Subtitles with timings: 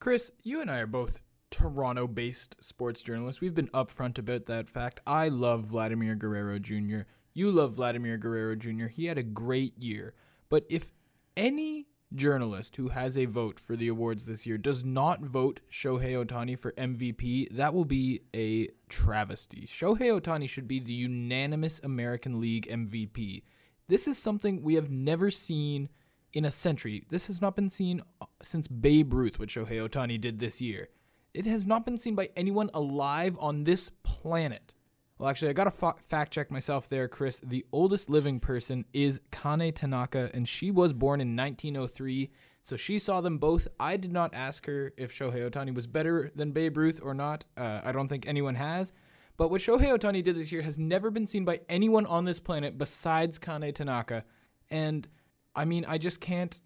[0.00, 1.20] Chris, you and I are both
[1.50, 3.40] Toronto based sports journalists.
[3.40, 5.00] We've been upfront about that fact.
[5.04, 7.00] I love Vladimir Guerrero Jr.
[7.34, 8.86] You love Vladimir Guerrero Jr.
[8.86, 10.14] He had a great year.
[10.48, 10.92] But if
[11.36, 16.24] any journalist who has a vote for the awards this year does not vote Shohei
[16.24, 19.66] Ohtani for MVP, that will be a travesty.
[19.66, 23.42] Shohei Ohtani should be the unanimous American League MVP.
[23.88, 25.88] This is something we have never seen
[26.38, 27.04] in a century.
[27.10, 30.88] This has not been seen uh, since Babe Ruth, which Shohei Ohtani did this year.
[31.34, 34.74] It has not been seen by anyone alive on this planet.
[35.18, 37.40] Well, actually, I got to fa- fact check myself there, Chris.
[37.40, 42.30] The oldest living person is Kane Tanaka, and she was born in 1903.
[42.62, 43.66] So she saw them both.
[43.80, 47.46] I did not ask her if Shohei Ohtani was better than Babe Ruth or not.
[47.56, 48.92] Uh, I don't think anyone has.
[49.36, 52.38] But what Shohei Ohtani did this year has never been seen by anyone on this
[52.38, 54.24] planet besides Kane Tanaka.
[54.70, 55.08] And
[55.58, 56.60] I mean, I just can't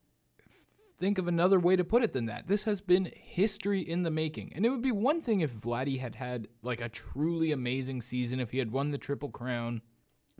[0.99, 2.47] think of another way to put it than that.
[2.47, 4.53] This has been history in the making.
[4.55, 8.39] And it would be one thing if Vladdy had had like a truly amazing season,
[8.39, 9.81] if he had won the Triple Crown.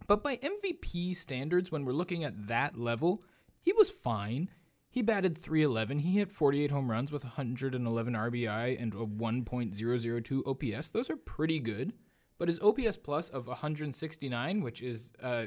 [0.07, 3.25] But by MVP standards, when we're looking at that level,
[3.59, 4.51] he was fine.
[4.91, 6.01] He batted 311.
[6.01, 10.91] He hit 48 home runs with 111 RBI and a 1.002 OPS.
[10.91, 11.95] Those are pretty good.
[12.37, 15.47] But his OPS plus of 169, which is uh,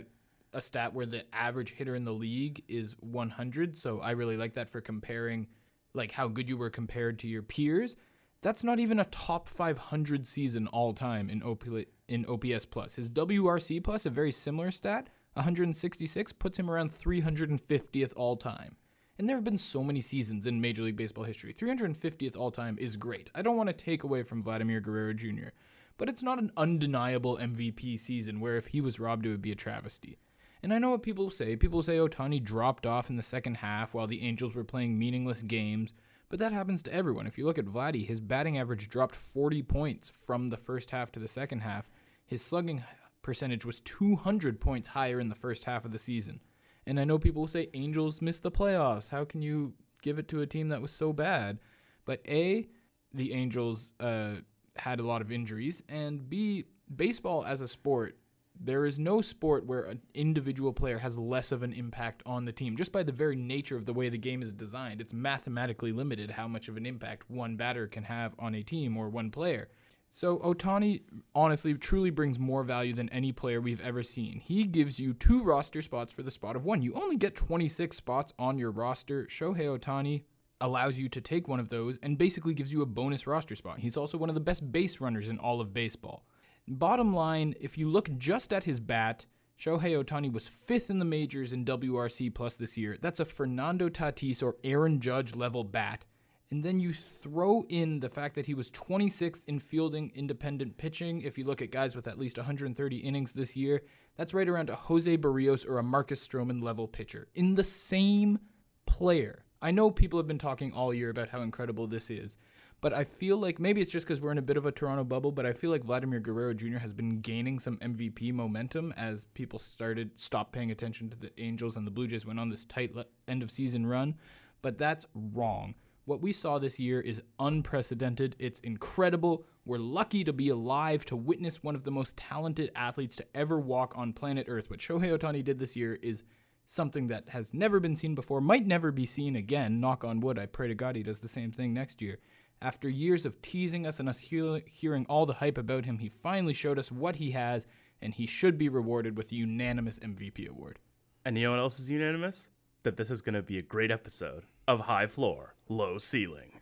[0.55, 3.77] a stat where the average hitter in the league is 100.
[3.77, 5.47] So I really like that for comparing
[5.93, 7.95] like how good you were compared to your peers.
[8.41, 11.65] That's not even a top 500 season all time in OP,
[12.07, 12.95] in OPS plus.
[12.95, 18.77] His WRC plus, a very similar stat, 166 puts him around 350th all time.
[19.17, 21.53] And there have been so many seasons in Major League Baseball history.
[21.53, 23.31] 350th all time is great.
[23.33, 25.49] I don't want to take away from Vladimir Guerrero Jr.,
[25.97, 29.53] but it's not an undeniable MVP season where if he was robbed, it would be
[29.53, 30.17] a travesty.
[30.65, 31.55] And I know what people say.
[31.55, 35.43] People say Ohtani dropped off in the second half while the Angels were playing meaningless
[35.43, 35.93] games.
[36.27, 37.27] But that happens to everyone.
[37.27, 41.11] If you look at Vladdy, his batting average dropped 40 points from the first half
[41.11, 41.87] to the second half.
[42.25, 42.83] His slugging
[43.21, 46.39] percentage was 200 points higher in the first half of the season.
[46.87, 49.11] And I know people will say Angels missed the playoffs.
[49.11, 51.59] How can you give it to a team that was so bad?
[52.05, 52.67] But A,
[53.13, 54.37] the Angels uh,
[54.77, 58.17] had a lot of injuries, and B, baseball as a sport
[58.59, 62.51] there is no sport where an individual player has less of an impact on the
[62.51, 62.75] team.
[62.75, 66.31] Just by the very nature of the way the game is designed, it's mathematically limited
[66.31, 69.69] how much of an impact one batter can have on a team or one player.
[70.11, 71.01] So Ohtani
[71.35, 74.39] honestly truly brings more value than any player we've ever seen.
[74.39, 76.81] He gives you two roster spots for the spot of one.
[76.81, 79.25] You only get 26 spots on your roster.
[79.25, 80.23] Shohei Ohtani
[80.61, 83.79] allows you to take one of those and basically gives you a bonus roster spot.
[83.79, 86.25] He's also one of the best base runners in all of baseball.
[86.67, 89.25] Bottom line, if you look just at his bat,
[89.59, 92.97] Shohei Ohtani was fifth in the majors in WRC plus this year.
[93.01, 96.05] That's a Fernando Tatis or Aaron Judge level bat.
[96.51, 101.21] And then you throw in the fact that he was 26th in fielding independent pitching.
[101.21, 103.81] If you look at guys with at least 130 innings this year,
[104.17, 108.39] that's right around a Jose Berrios or a Marcus Stroman level pitcher in the same
[108.85, 109.45] player.
[109.61, 112.37] I know people have been talking all year about how incredible this is,
[112.85, 115.03] but I feel like maybe it's just because we're in a bit of a Toronto
[115.03, 116.77] bubble, but I feel like Vladimir Guerrero Jr.
[116.77, 121.77] has been gaining some MVP momentum as people started stop paying attention to the Angels
[121.77, 124.13] and the Blue Jays went on this tight le- end of season run.
[124.61, 125.73] But that's wrong.
[126.05, 128.35] What we saw this year is unprecedented.
[128.37, 129.47] It's incredible.
[129.65, 133.59] We're lucky to be alive to witness one of the most talented athletes to ever
[133.59, 134.69] walk on planet Earth.
[134.69, 136.21] What Shohei Ohtani did this year is
[136.67, 139.79] something that has never been seen before, might never be seen again.
[139.79, 140.37] Knock on wood.
[140.37, 142.19] I pray to God he does the same thing next year.
[142.61, 146.09] After years of teasing us and us he- hearing all the hype about him, he
[146.09, 147.67] finally showed us what he has,
[148.01, 150.79] and he should be rewarded with the unanimous MVP award.
[151.23, 152.49] And you know what else is unanimous?
[152.83, 156.59] That this is going to be a great episode of High Floor, Low Ceiling.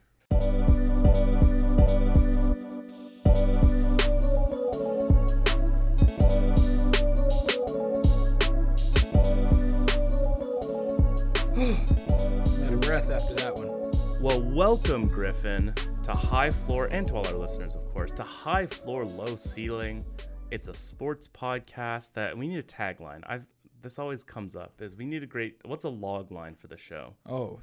[14.23, 15.73] Well, welcome, Griffin,
[16.03, 20.05] to High Floor, and to all our listeners, of course, to High Floor, Low Ceiling.
[20.49, 23.21] It's a sports podcast that we need a tagline.
[23.27, 23.43] I've
[23.81, 26.77] this always comes up is we need a great what's a log line for the
[26.77, 27.59] show Oh,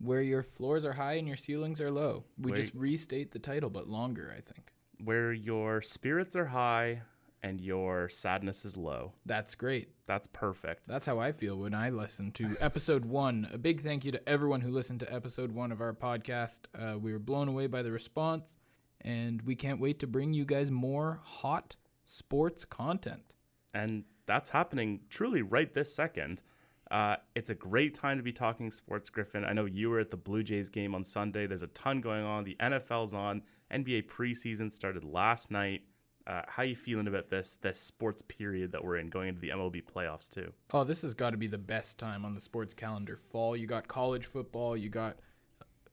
[0.00, 2.22] where your floors are high and your ceilings are low.
[2.38, 4.70] We Where- just restate the title, but longer, I think.
[5.02, 7.02] where your spirits are high
[7.46, 9.88] and your sadness is low That's great.
[10.06, 13.48] that's perfect That's how I feel when I listen to episode one.
[13.52, 16.60] A big thank you to everyone who listened to episode one of our podcast.
[16.78, 18.56] Uh, we were blown away by the response,
[19.00, 23.34] and we can't wait to bring you guys more hot sports content.
[23.74, 26.42] and that's happening truly right this second
[26.90, 29.44] Uh, it's a great time to be talking sports, Griffin.
[29.44, 31.44] I know you were at the Blue Jays game on Sunday.
[31.48, 32.44] There's a ton going on.
[32.44, 33.42] The NFL's on.
[33.72, 35.80] NBA preseason started last night.
[36.26, 39.50] Uh, how you feeling about this this sports period that we're in, going into the
[39.50, 40.52] MLB playoffs too?
[40.72, 43.16] Oh, this has got to be the best time on the sports calendar.
[43.16, 45.18] Fall, you got college football, you got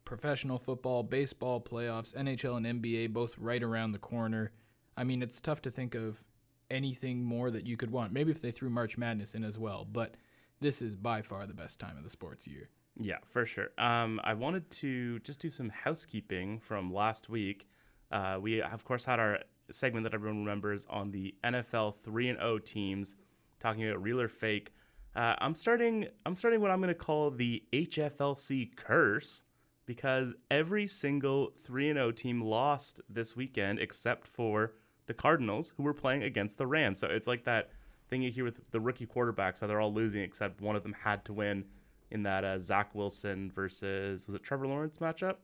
[0.05, 4.51] professional football, baseball playoffs, NHL and NBA both right around the corner.
[4.97, 6.23] I mean, it's tough to think of
[6.69, 8.11] anything more that you could want.
[8.11, 10.15] Maybe if they threw March Madness in as well, but
[10.59, 12.69] this is by far the best time of the sports year.
[12.97, 13.69] Yeah, for sure.
[13.77, 17.67] Um, I wanted to just do some housekeeping from last week.
[18.11, 19.39] Uh, we, of course, had our
[19.71, 23.15] segment that everyone remembers on the NFL 3 and 0 teams,
[23.59, 24.73] talking about real or fake.
[25.15, 26.07] Uh, I'm starting.
[26.25, 29.43] I'm starting what I'm going to call the HFLC curse
[29.85, 34.73] because every single 3 and 0 team lost this weekend except for
[35.05, 36.99] the Cardinals, who were playing against the Rams.
[36.99, 37.69] So it's like that
[38.09, 40.95] thing you hear with the rookie quarterbacks, how they're all losing except one of them
[41.03, 41.65] had to win
[42.11, 45.37] in that uh, Zach Wilson versus was it Trevor Lawrence matchup?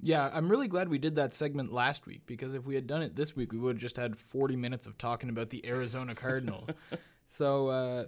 [0.00, 3.02] Yeah, I'm really glad we did that segment last week because if we had done
[3.02, 6.14] it this week, we would have just had 40 minutes of talking about the Arizona
[6.14, 6.68] Cardinals.
[7.26, 8.04] so, uh,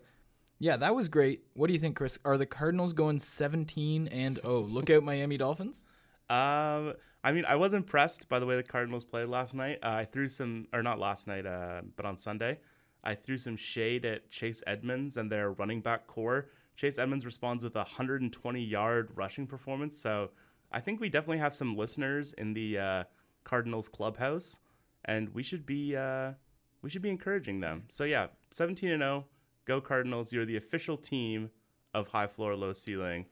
[0.59, 1.45] yeah, that was great.
[1.55, 2.19] What do you think, Chris?
[2.25, 5.85] Are the Cardinals going 17 and oh, look out Miami Dolphins?
[6.29, 6.93] Um,
[7.25, 9.79] I mean, I was impressed by the way the Cardinals played last night.
[9.83, 12.59] Uh, I threw some, or not last night, uh, but on Sunday,
[13.03, 16.51] I threw some shade at Chase Edmonds and their running back corps.
[16.77, 19.99] Chase Edmonds responds with a 120 yard rushing performance.
[19.99, 20.31] So
[20.71, 23.05] I think we definitely have some listeners in the uh,
[23.45, 24.61] Cardinals clubhouse,
[25.05, 26.33] and we should be uh,
[26.83, 27.85] we should be encouraging them.
[27.89, 29.27] So yeah, 17 and 0,
[29.65, 30.33] go Cardinals!
[30.33, 31.51] You're the official team
[31.95, 33.27] of High Floor Low Ceiling.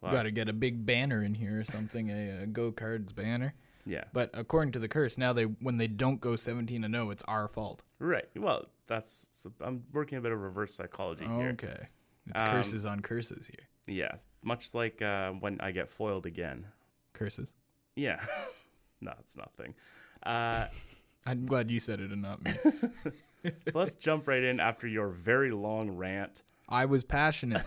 [0.00, 0.10] Wow.
[0.10, 3.54] Got to get a big banner in here or something, a, a Go Cards banner.
[3.86, 4.04] Yeah.
[4.12, 7.22] But according to the curse, now they when they don't go 17 and 0, it's
[7.24, 7.82] our fault.
[7.98, 8.28] Right.
[8.36, 11.50] Well, that's so I'm working a bit of reverse psychology here.
[11.50, 11.88] Okay.
[12.26, 13.68] It's um, curses on curses here.
[13.86, 16.66] Yeah, much like uh, when I get foiled again.
[17.12, 17.54] Curses.
[17.94, 18.24] Yeah.
[19.00, 19.74] no, it's nothing.
[20.22, 20.66] Uh,
[21.26, 22.52] I'm glad you said it and not me.
[23.74, 26.42] let's jump right in after your very long rant.
[26.68, 27.62] I was passionate.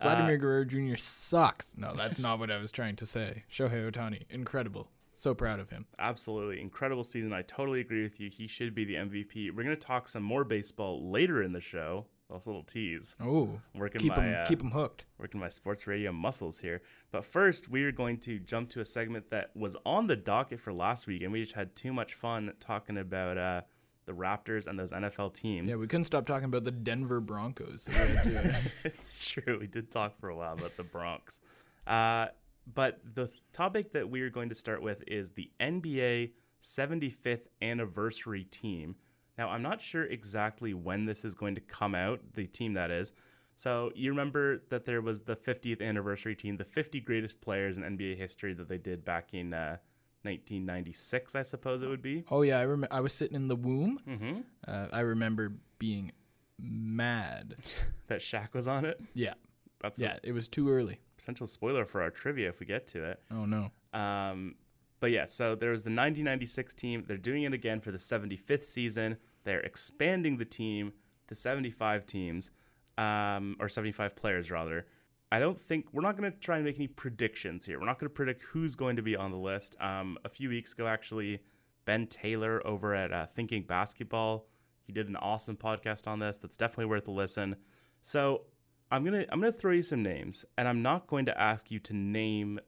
[0.00, 0.96] Vladimir uh, Guerrero Jr.
[0.96, 1.76] sucks.
[1.76, 3.44] No, that's not what I was trying to say.
[3.50, 4.88] Shohei Ohtani, incredible.
[5.16, 5.86] So proud of him.
[5.98, 6.60] Absolutely.
[6.60, 7.32] Incredible season.
[7.32, 8.30] I totally agree with you.
[8.30, 9.50] He should be the MVP.
[9.50, 12.06] We're going to talk some more baseball later in the show.
[12.30, 13.16] That's a little tease.
[13.20, 15.06] Oh, working keep my him, uh, keep him hooked.
[15.18, 16.82] Working my sports radio muscles here.
[17.10, 20.60] But first, we are going to jump to a segment that was on the docket
[20.60, 23.62] for last week, and we just had too much fun talking about uh,
[24.04, 25.70] the Raptors and those NFL teams.
[25.70, 27.84] Yeah, we couldn't stop talking about the Denver Broncos.
[27.84, 27.92] So
[28.84, 29.58] it's true.
[29.58, 31.40] We did talk for a while about the Bronx.
[31.86, 32.26] Uh,
[32.74, 38.44] but the topic that we are going to start with is the NBA 75th anniversary
[38.44, 38.96] team.
[39.38, 42.90] Now, I'm not sure exactly when this is going to come out, the team that
[42.90, 43.12] is.
[43.54, 47.84] So, you remember that there was the 50th anniversary team, the 50 greatest players in
[47.84, 49.78] NBA history that they did back in uh,
[50.22, 52.24] 1996, I suppose it would be.
[52.30, 52.88] Oh yeah, I remember.
[52.90, 54.00] I was sitting in the womb.
[54.06, 54.40] Mm-hmm.
[54.66, 56.12] Uh, I remember being
[56.58, 57.56] mad
[58.08, 59.00] that Shaq was on it.
[59.14, 59.34] Yeah,
[59.80, 60.18] that's yeah.
[60.22, 61.00] it was too early.
[61.16, 63.20] Potential spoiler for our trivia if we get to it.
[63.30, 63.70] Oh no.
[63.92, 64.56] Um,
[65.00, 67.04] but yeah, so there was the 1996 team.
[67.06, 69.16] They're doing it again for the 75th season.
[69.44, 70.92] They're expanding the team
[71.28, 72.50] to 75 teams,
[72.96, 74.86] um, or 75 players rather.
[75.30, 77.78] I don't think we're not going to try and make any predictions here.
[77.78, 79.76] We're not going to predict who's going to be on the list.
[79.80, 81.40] Um, a few weeks ago, actually,
[81.84, 84.46] Ben Taylor over at uh, Thinking Basketball,
[84.86, 86.38] he did an awesome podcast on this.
[86.38, 87.56] That's definitely worth a listen.
[88.00, 88.44] So
[88.90, 91.78] I'm gonna I'm gonna throw you some names, and I'm not going to ask you
[91.80, 92.58] to name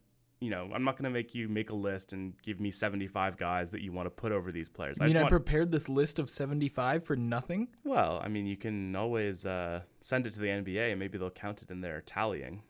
[0.41, 3.37] you know, I'm not going to make you make a list and give me 75
[3.37, 4.99] guys that you want to put over these players.
[5.01, 5.31] I mean I, want...
[5.31, 7.69] prepared this list of 75 for nothing?
[7.85, 11.31] Well, I mean, you can always uh, send it to the NBA and maybe they'll
[11.31, 12.63] count it in their tallying.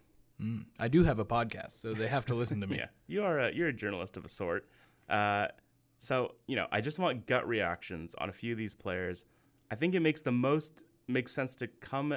[0.42, 0.64] Mm.
[0.78, 2.76] I do have a podcast, so they have to listen to me.
[2.78, 4.66] yeah, you are a, you're a journalist of a sort.
[5.08, 5.48] Uh,
[5.98, 9.26] so you know, I just want gut reactions on a few of these players.
[9.70, 12.14] I think it makes the most makes sense to come.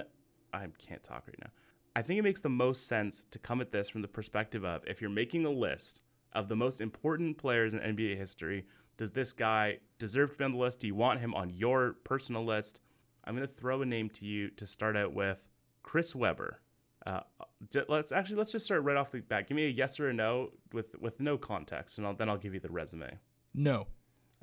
[0.53, 1.50] I can't talk right now.
[1.95, 4.83] I think it makes the most sense to come at this from the perspective of
[4.88, 6.01] if you're making a list
[6.33, 8.65] of the most important players in NBA history,
[8.97, 10.79] does this guy deserve to be on the list?
[10.79, 12.81] Do you want him on your personal list?
[13.25, 15.50] I'm going to throw a name to you to start out with
[15.83, 16.62] Chris Webber.
[17.05, 17.21] Uh,
[17.88, 19.47] let's actually let's just start right off the bat.
[19.47, 22.38] Give me a yes or a no with with no context, and I'll, then I'll
[22.38, 23.19] give you the resume.
[23.53, 23.88] No.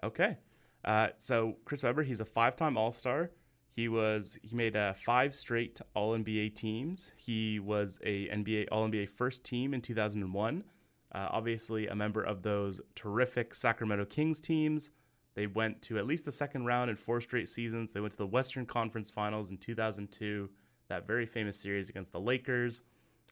[0.02, 0.38] Okay.
[0.84, 3.30] Uh, so Chris Webber, he's a five-time All-Star.
[3.72, 7.12] He was he made uh, five straight All NBA teams.
[7.16, 10.64] He was a NBA All NBA first team in 2001.
[11.12, 14.90] Uh, obviously, a member of those terrific Sacramento Kings teams.
[15.34, 17.92] They went to at least the second round in four straight seasons.
[17.92, 20.50] They went to the Western Conference Finals in 2002.
[20.88, 22.82] that very famous series against the Lakers.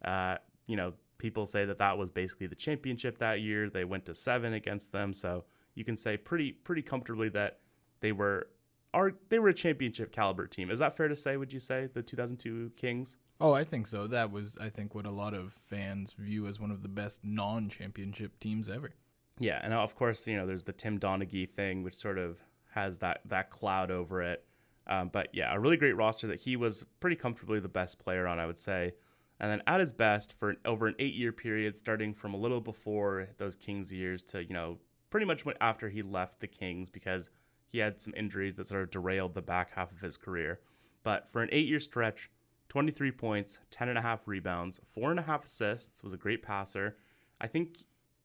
[0.05, 0.37] Uh,
[0.69, 3.69] you know, people say that that was basically the championship that year.
[3.69, 7.59] They went to seven against them, so you can say pretty pretty comfortably that
[8.01, 8.49] they were
[8.95, 10.71] are they were a championship caliber team.
[10.71, 11.37] Is that fair to say?
[11.37, 13.19] Would you say the 2002 Kings?
[13.41, 14.07] Oh, I think so.
[14.07, 17.25] That was, I think, what a lot of fans view as one of the best
[17.25, 18.91] non-championship teams ever.
[19.39, 22.41] Yeah, and of course, you know, there's the Tim Donaghy thing, which sort of
[22.75, 24.45] has that that cloud over it.
[24.87, 28.27] Um, but yeah, a really great roster that he was pretty comfortably the best player
[28.27, 28.93] on, I would say.
[29.39, 33.29] And then at his best for over an eight-year period, starting from a little before
[33.37, 34.79] those Kings years to you know
[35.11, 37.31] pretty much after he left the Kings because
[37.71, 40.61] he had some injuries that sort of derailed the back half of his career.
[41.03, 42.31] But for an eight-year stretch,
[42.69, 46.43] 23 points, 10 and a half rebounds, four and a half assists, was a great
[46.43, 46.97] passer.
[47.41, 47.79] I think,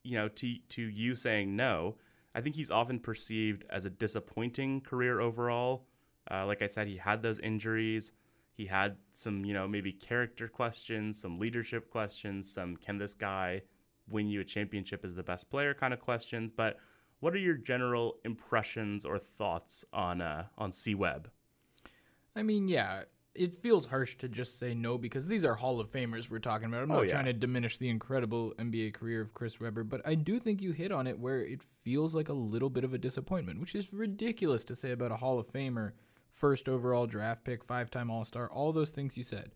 [0.04, 1.98] you know, to, to you saying no,
[2.36, 5.86] I think he's often perceived as a disappointing career overall.
[6.30, 8.14] Uh, like I said, he had those injuries.
[8.56, 13.62] He had some, you know, maybe character questions, some leadership questions, some can this guy
[14.10, 16.52] win you a championship as the best player kind of questions.
[16.52, 16.78] But
[17.24, 21.30] what are your general impressions or thoughts on uh, on C Webb?
[22.36, 23.04] I mean, yeah,
[23.34, 26.68] it feels harsh to just say no because these are Hall of Famers we're talking
[26.68, 26.84] about.
[26.84, 27.14] I'm Oh, not yeah.
[27.14, 30.74] trying to diminish the incredible NBA career of Chris Webber, but I do think you
[30.74, 33.94] hit on it where it feels like a little bit of a disappointment, which is
[33.94, 35.94] ridiculous to say about a Hall of Famer,
[36.34, 39.54] first overall draft pick, five time All Star, all those things you said.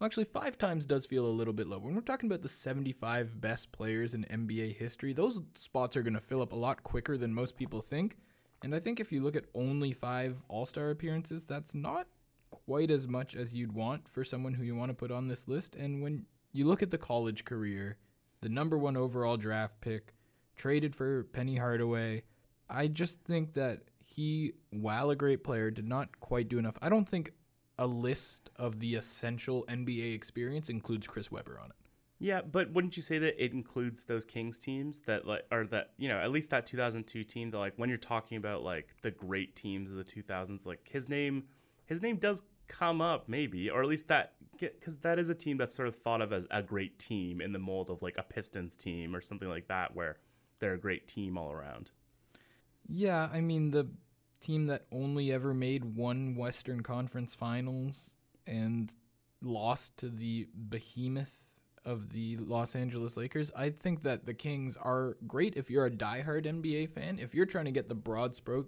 [0.00, 1.78] Well, actually, five times does feel a little bit low.
[1.78, 6.14] When we're talking about the 75 best players in NBA history, those spots are going
[6.14, 8.16] to fill up a lot quicker than most people think.
[8.62, 12.06] And I think if you look at only five All Star appearances, that's not
[12.50, 15.46] quite as much as you'd want for someone who you want to put on this
[15.46, 15.76] list.
[15.76, 17.98] And when you look at the college career,
[18.40, 20.14] the number one overall draft pick,
[20.56, 22.22] traded for Penny Hardaway,
[22.70, 26.78] I just think that he, while a great player, did not quite do enough.
[26.80, 27.32] I don't think
[27.80, 31.76] a list of the essential NBA experience includes Chris Webber on it.
[32.18, 35.92] Yeah, but wouldn't you say that it includes those Kings teams that like or that
[35.96, 39.10] you know at least that 2002 team that like when you're talking about like the
[39.10, 41.44] great teams of the 2000s like his name
[41.86, 45.56] his name does come up maybe or at least that because that is a team
[45.56, 48.22] that's sort of thought of as a great team in the mold of like a
[48.22, 50.18] Pistons team or something like that where
[50.58, 51.90] they're a great team all around.
[52.86, 53.88] Yeah, I mean the
[54.40, 58.16] team that only ever made one Western Conference Finals
[58.46, 58.94] and
[59.42, 61.50] lost to the behemoth
[61.84, 63.50] of the Los Angeles Lakers.
[63.56, 67.18] I think that the Kings are great if you're a diehard NBA fan.
[67.18, 68.66] If you're trying to get the broad spro-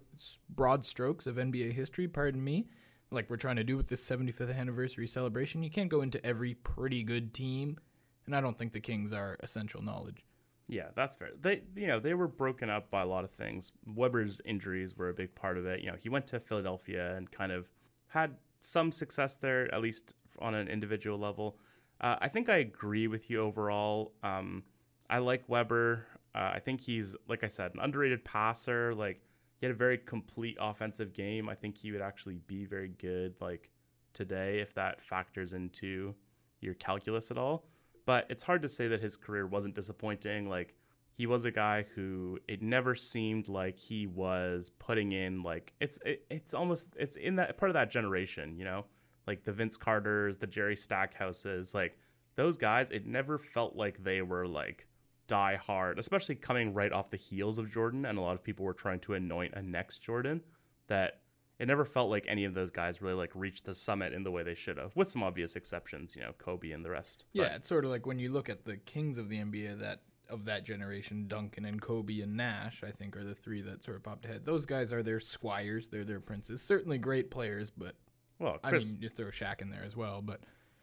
[0.49, 2.69] broad strokes of NBA history, pardon me,
[3.11, 6.55] like we're trying to do with this 75th anniversary celebration, you can't go into every
[6.55, 7.79] pretty good team,
[8.26, 10.25] and I don't think the Kings are essential knowledge.
[10.73, 11.29] Yeah, that's fair.
[11.38, 13.73] They, you know, they were broken up by a lot of things.
[13.87, 15.81] Webber's injuries were a big part of it.
[15.81, 17.71] You know, he went to Philadelphia and kind of
[18.09, 21.59] had some success there, at least on an individual level.
[22.00, 24.14] Uh, I think I agree with you overall.
[24.23, 24.62] Um,
[25.11, 26.07] I like Weber.
[26.35, 28.95] Uh, I think he's, like I said, an underrated passer.
[28.95, 29.21] Like
[29.59, 31.50] he had a very complete offensive game.
[31.50, 33.69] I think he would actually be very good, like
[34.14, 36.14] today, if that factors into
[36.62, 37.67] your calculus at all
[38.04, 40.49] but it's hard to say that his career wasn't disappointing.
[40.49, 40.75] Like
[41.11, 45.99] he was a guy who it never seemed like he was putting in like it's
[46.04, 48.87] it, it's almost it's in that part of that generation, you know,
[49.26, 51.97] like the Vince Carters, the Jerry Stackhouses, like
[52.37, 52.90] those guys.
[52.90, 54.87] It never felt like they were like
[55.26, 58.64] die hard, especially coming right off the heels of Jordan, and a lot of people
[58.64, 60.42] were trying to anoint a next Jordan.
[60.88, 61.22] That
[61.62, 64.31] it never felt like any of those guys really like reached the summit in the
[64.31, 67.25] way they should have, with some obvious exceptions, you know, Kobe and the rest.
[67.35, 69.78] But- Yeah, it's sort of like when you look at the kings of the NBA
[69.81, 73.85] that of that generation, Duncan and Kobe and Nash, I think are the three that
[73.85, 74.45] sort of popped ahead.
[74.47, 76.62] Those guys are their squires, they're their princes.
[76.62, 77.95] Certainly great players, but
[78.38, 80.23] Well, I mean, you throw Shaq in there as well.
[80.23, 80.40] But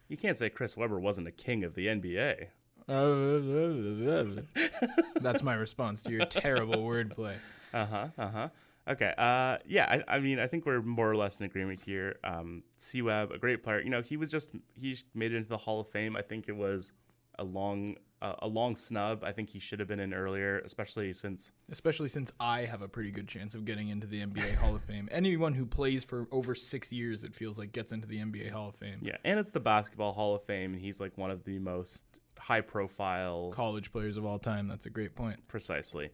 [0.08, 2.48] you can't say Chris Webber wasn't a king of the NBA.
[5.22, 7.36] that's my response to your terrible wordplay.
[7.72, 8.08] Uh huh.
[8.18, 8.50] Uh huh.
[8.90, 9.14] Okay.
[9.18, 10.02] Uh, yeah.
[10.08, 12.18] I, I mean, I think we're more or less in agreement here.
[12.24, 13.82] Um, C Webb, a great player.
[13.82, 16.16] You know, he was just he made it into the Hall of Fame.
[16.16, 16.94] I think it was
[17.38, 19.24] a long uh, a long snub.
[19.24, 22.88] I think he should have been in earlier, especially since Especially since I have a
[22.88, 25.08] pretty good chance of getting into the NBA Hall of Fame.
[25.12, 28.70] Anyone who plays for over six years, it feels like, gets into the NBA Hall
[28.70, 28.98] of Fame.
[29.02, 32.20] yeah, and it's the Basketball Hall of Fame, and he's like one of the most
[32.38, 34.68] high profile College players of all time.
[34.68, 35.48] That's a great point.
[35.48, 36.10] precisely.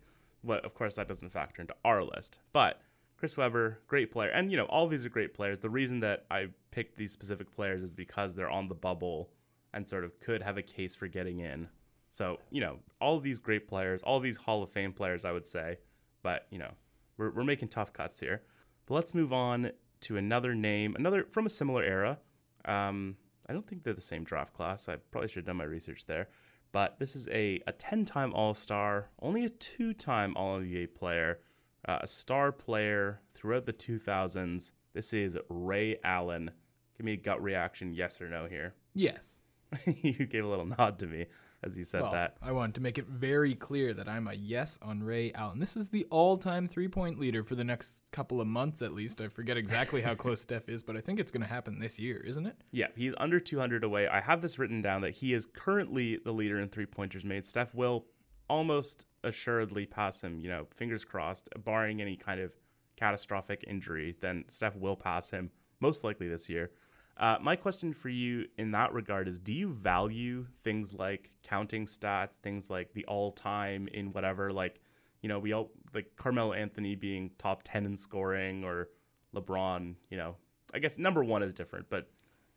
[0.46, 2.40] But of course, that doesn't factor into our list.
[2.54, 2.82] But
[3.18, 5.60] Chris Webber, great player, and you know all these are great players.
[5.60, 9.32] The reason that I picked these specific players is because they're on the bubble
[9.74, 11.70] and sort of could have a case for getting in.
[12.12, 15.48] So you know all these great players, all these Hall of Fame players, I would
[15.48, 15.78] say.
[16.22, 16.72] But you know
[17.18, 18.44] we're we're making tough cuts here.
[18.86, 19.72] But let's move on
[20.02, 22.20] to another name, another from a similar era.
[22.66, 24.90] Um, I don't think they're the same draft class.
[24.90, 26.30] I probably should have done my research there.
[26.76, 30.94] But this is a, a 10 time All Star, only a two time All NBA
[30.94, 31.40] player,
[31.88, 34.74] uh, a star player throughout the 2000s.
[34.94, 36.52] This is Ray Allen.
[36.98, 38.76] Give me a gut reaction, yes or no here.
[38.94, 39.40] Yes.
[39.86, 41.28] you gave a little nod to me
[41.66, 42.38] as you said Well, that.
[42.42, 45.60] I wanted to make it very clear that I'm a yes on Ray Allen.
[45.60, 49.20] This is the all-time three-point leader for the next couple of months at least.
[49.20, 52.00] I forget exactly how close Steph is, but I think it's going to happen this
[52.00, 52.56] year, isn't it?
[52.72, 54.08] Yeah, he's under 200 away.
[54.08, 57.46] I have this written down that he is currently the leader in three pointers made.
[57.46, 58.06] Steph will
[58.48, 62.54] almost assuredly pass him, you know, fingers crossed, barring any kind of
[62.96, 66.72] catastrophic injury, then Steph will pass him most likely this year.
[67.18, 71.86] Uh, my question for you in that regard is do you value things like counting
[71.86, 74.82] stats, things like the all time in whatever, like,
[75.22, 78.90] you know, we all like Carmelo Anthony being top 10 in scoring or
[79.34, 80.36] LeBron, you know,
[80.74, 82.10] I guess number one is different, but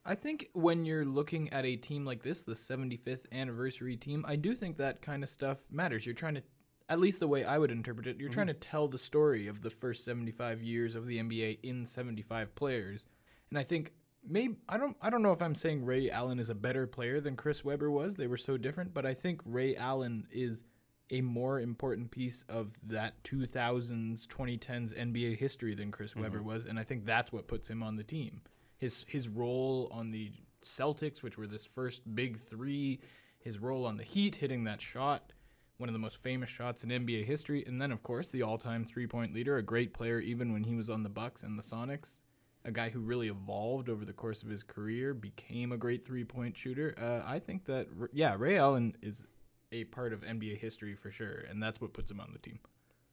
[0.05, 4.37] I think when you're looking at a team like this, the 75th anniversary team, I
[4.37, 6.07] do think that kind of stuff matters.
[6.07, 6.43] You're trying to,
[6.89, 9.63] at least the way I would interpret it, you're trying to tell the story of
[9.63, 13.05] the first 75 years of the NBA in 75 players.
[13.51, 13.93] And I think
[14.29, 17.21] maybe I don't I don't know if I'm saying Ray Allen is a better player
[17.21, 18.15] than Chris Webber was.
[18.15, 20.65] They were so different, but I think Ray Allen is
[21.11, 26.23] a more important piece of that 2000s 2010s NBA history than Chris mm-hmm.
[26.23, 28.43] Webber was, and I think that's what puts him on the team.
[28.77, 30.33] His his role on the
[30.63, 33.01] Celtics, which were this first big 3,
[33.39, 35.33] his role on the Heat hitting that shot,
[35.79, 38.85] one of the most famous shots in NBA history, and then of course the all-time
[38.85, 42.21] three-point leader, a great player even when he was on the Bucks and the Sonics
[42.69, 46.23] a guy who really evolved over the course of his career, became a great three
[46.23, 46.95] point shooter.
[47.01, 49.27] Uh, I think that, yeah, Ray Allen is
[49.73, 52.61] a part of NBA history for sure, and that's what puts him on the team.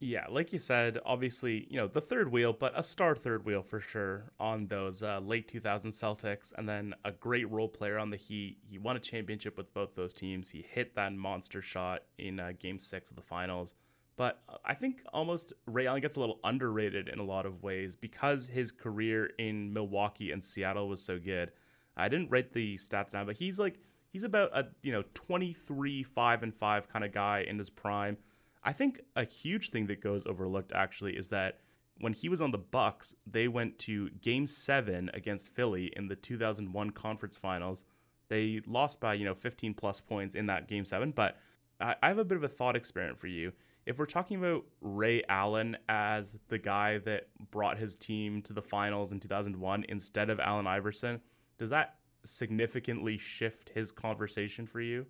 [0.02, 3.64] Yeah, like you said, obviously, you know, the third wheel, but a star third wheel
[3.64, 8.10] for sure on those uh, late 2000 Celtics, and then a great role player on
[8.10, 8.58] the Heat.
[8.70, 10.50] He won a championship with both those teams.
[10.50, 13.74] He hit that monster shot in uh, game six of the finals.
[14.18, 17.96] But I think almost Ray Allen gets a little underrated in a lot of ways
[17.96, 21.52] because his career in Milwaukee and Seattle was so good.
[21.98, 23.80] I didn't write the stats down, but he's like
[24.12, 28.18] he's about a you know 23 5 and 5 kind of guy in his prime.
[28.64, 31.60] I think a huge thing that goes overlooked actually is that
[32.00, 36.16] when he was on the Bucks, they went to game 7 against Philly in the
[36.16, 37.86] 2001 conference finals.
[38.28, 41.38] They lost by, you know, 15 plus points in that game 7, but
[41.82, 43.52] I I have a bit of a thought experiment for you
[43.86, 48.62] if we're talking about Ray Allen as the guy that brought his team to the
[48.62, 51.22] finals in 2001 instead of Allen Iverson,
[51.58, 55.06] does that significantly shift his conversation for you?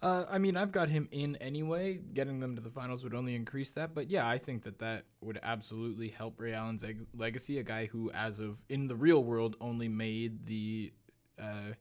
[0.00, 1.98] Uh, I mean, I've got him in anyway.
[2.12, 3.94] Getting them to the finals would only increase that.
[3.94, 7.58] But yeah, I think that that would absolutely help Ray Allen's eg- legacy.
[7.58, 10.92] A guy who, as of in the real world, only made the
[11.40, 11.72] uh,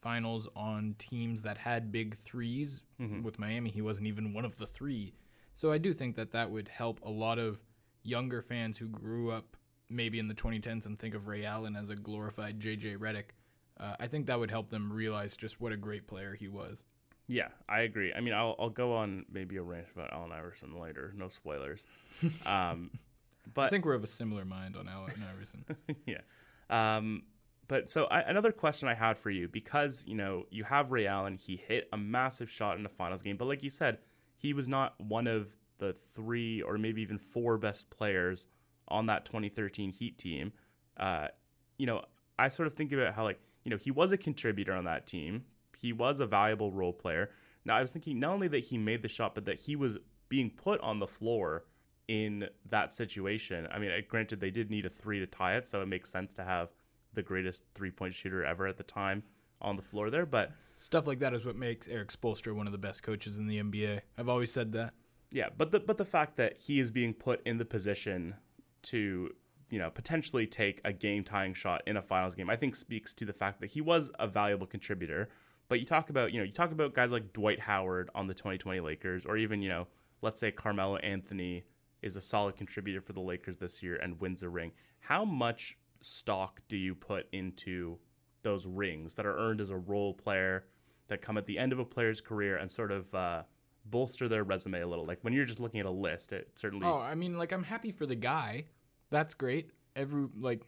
[0.00, 2.80] finals on teams that had big 3s
[3.22, 5.12] With Miami, he wasn't even one of the three.
[5.54, 7.60] So I do think that that would help a lot of
[8.02, 9.56] younger fans who grew up
[9.88, 13.34] maybe in the 2010s and think of Ray Allen as a glorified JJ Redick.
[13.78, 16.84] Uh, I think that would help them realize just what a great player he was.
[17.26, 18.12] Yeah, I agree.
[18.12, 21.12] I mean, I'll, I'll go on maybe a rant about Allen Iverson later.
[21.16, 21.86] No spoilers.
[22.46, 22.90] Um,
[23.54, 25.64] but I think we're of a similar mind on Allen Iverson.
[26.06, 26.20] yeah.
[26.70, 27.24] Um,
[27.68, 31.06] but so I, another question I had for you because you know you have Ray
[31.06, 33.98] Allen, he hit a massive shot in the finals game, but like you said,
[34.42, 38.48] he was not one of the three or maybe even four best players
[38.88, 40.52] on that 2013 Heat team.
[40.96, 41.28] Uh,
[41.78, 42.04] you know,
[42.38, 45.06] I sort of think about how like you know he was a contributor on that
[45.06, 45.44] team.
[45.78, 47.30] He was a valuable role player.
[47.64, 49.98] Now I was thinking not only that he made the shot, but that he was
[50.28, 51.64] being put on the floor
[52.08, 53.68] in that situation.
[53.70, 56.10] I mean, uh, granted they did need a three to tie it, so it makes
[56.10, 56.70] sense to have
[57.14, 59.22] the greatest three point shooter ever at the time
[59.62, 60.26] on the floor there.
[60.26, 63.46] But Stuff like that is what makes Erik Spoelstra one of the best coaches in
[63.46, 64.00] the NBA.
[64.18, 64.92] I've always said that.
[65.30, 68.34] yeah, but the but the fact that he is being put in the position
[68.82, 69.30] to
[69.70, 73.14] you know potentially take a game tying shot in a finals game, I think speaks
[73.14, 75.28] to the fact that he was a valuable contributor.
[75.68, 78.34] But you talk about you know you talk about guys like Dwight Howard on the
[78.34, 79.86] 2020 Lakers, or even you know
[80.20, 81.64] let's say Carmelo Anthony
[82.02, 84.72] is a solid contributor for the Lakers this year and wins a ring.
[85.00, 87.98] How much stock do you put into
[88.42, 90.66] those rings that are earned as a role player
[91.08, 93.42] that come at the end of a player's career and sort of uh,
[93.84, 95.04] bolster their resume a little?
[95.04, 96.86] Like when you're just looking at a list, it certainly.
[96.86, 98.64] Oh, I mean, like I'm happy for the guy.
[99.10, 99.70] That's great.
[99.94, 100.62] Every like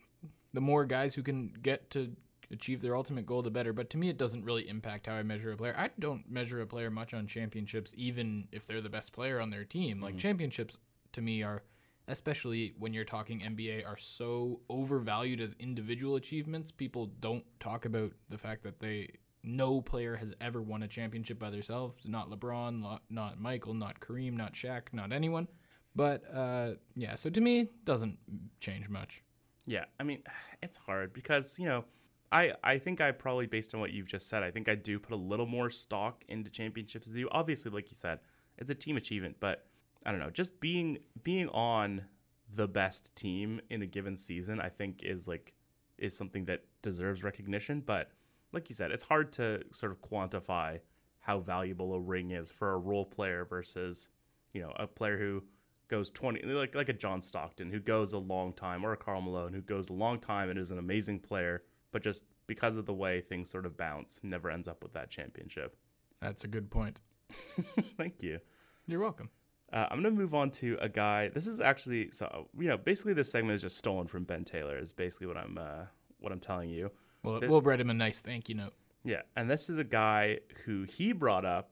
[0.52, 2.14] the more guys who can get to
[2.50, 3.72] achieve their ultimate goal, the better.
[3.72, 5.74] But to me, it doesn't really impact how I measure a player.
[5.76, 9.50] I don't measure a player much on championships, even if they're the best player on
[9.50, 10.00] their team.
[10.00, 10.76] Like championships
[11.12, 11.62] to me are
[12.08, 16.70] especially when you're talking NBA, are so overvalued as individual achievements.
[16.70, 19.08] People don't talk about the fact that they
[19.44, 22.06] no player has ever won a championship by themselves.
[22.06, 25.48] Not LeBron, not, Michael, not Kareem, not Shaq, not anyone.
[25.94, 28.18] But uh, yeah, so to me, doesn't
[28.60, 29.22] change much.
[29.66, 30.22] Yeah, I mean,
[30.62, 31.84] it's hard because you know,
[32.32, 34.98] I I think I probably based on what you've just said, I think I do
[34.98, 37.28] put a little more stock into championships than you.
[37.30, 38.18] Obviously, like you said,
[38.58, 39.66] it's a team achievement, but
[40.04, 42.04] I don't know, just being being on
[42.52, 45.54] the best team in a given season, I think is like
[45.98, 47.80] is something that deserves recognition.
[47.80, 48.10] But
[48.52, 50.80] like you said, it's hard to sort of quantify
[51.20, 54.10] how valuable a ring is for a role player versus
[54.52, 55.42] you know a player who
[55.88, 59.22] goes 20 like like a John Stockton who goes a long time or a Karl
[59.22, 61.62] Malone who goes a long time and is an amazing player
[61.92, 65.10] but just because of the way things sort of bounce never ends up with that
[65.10, 65.76] championship.
[66.20, 67.00] That's a good point.
[67.96, 68.40] Thank you.
[68.86, 69.30] You're welcome.
[69.74, 71.28] Uh, I'm gonna move on to a guy.
[71.28, 74.78] This is actually so you know basically this segment is just stolen from Ben Taylor.
[74.78, 75.86] Is basically what I'm uh,
[76.20, 76.90] what I'm telling you.
[77.22, 78.72] Well, we'll write him a nice thank you note.
[79.04, 81.70] Yeah, and this is a guy who he brought up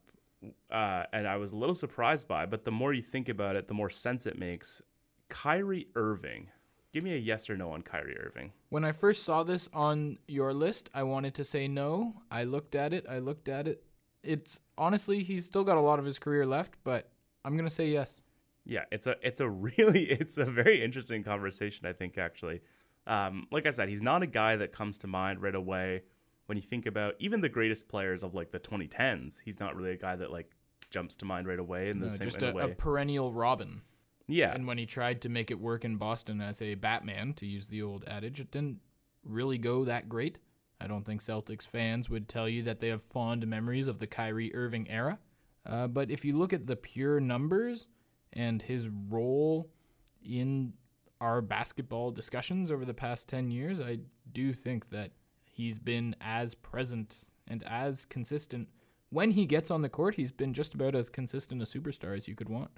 [0.71, 3.69] uh, and I was a little surprised by, but the more you think about it,
[3.69, 4.83] the more sense it makes.
[5.29, 6.49] Kyrie Irving.
[6.93, 8.53] Give me a yes or no on Kyrie Irving.
[8.69, 12.23] When I first saw this on your list, I wanted to say no.
[12.31, 13.07] I looked at it.
[13.09, 13.83] I looked at it.
[14.23, 17.11] It's honestly, he's still got a lot of his career left, but
[17.45, 18.23] I'm gonna say yes.
[18.65, 21.87] Yeah, it's a it's a really it's a very interesting conversation.
[21.87, 22.61] I think actually,
[23.07, 26.03] um, like I said, he's not a guy that comes to mind right away
[26.47, 29.93] when you think about even the greatest players of like the 2010s, he's not really
[29.93, 30.51] a guy that like
[30.91, 33.83] jumps to mind right away in the No, same just a, a perennial Robin.
[34.27, 37.47] yeah, And when he tried to make it work in Boston as a Batman, to
[37.47, 38.81] use the old adage, it didn't
[39.25, 40.41] really go that great.
[40.81, 44.07] I don't think Celtics fans would tell you that they have fond memories of the
[44.09, 45.21] Kyrie Irving era.
[45.65, 47.89] Uh, but if you look at the pure numbers
[48.33, 49.71] and his role
[50.25, 50.73] in
[51.21, 53.99] our basketball discussions over the past 10 years, I
[54.33, 55.13] do think that
[55.45, 58.69] he's been as present and as consistent.
[59.11, 62.27] When he gets on the court, he's been just about as consistent a superstar as
[62.27, 62.71] you could want.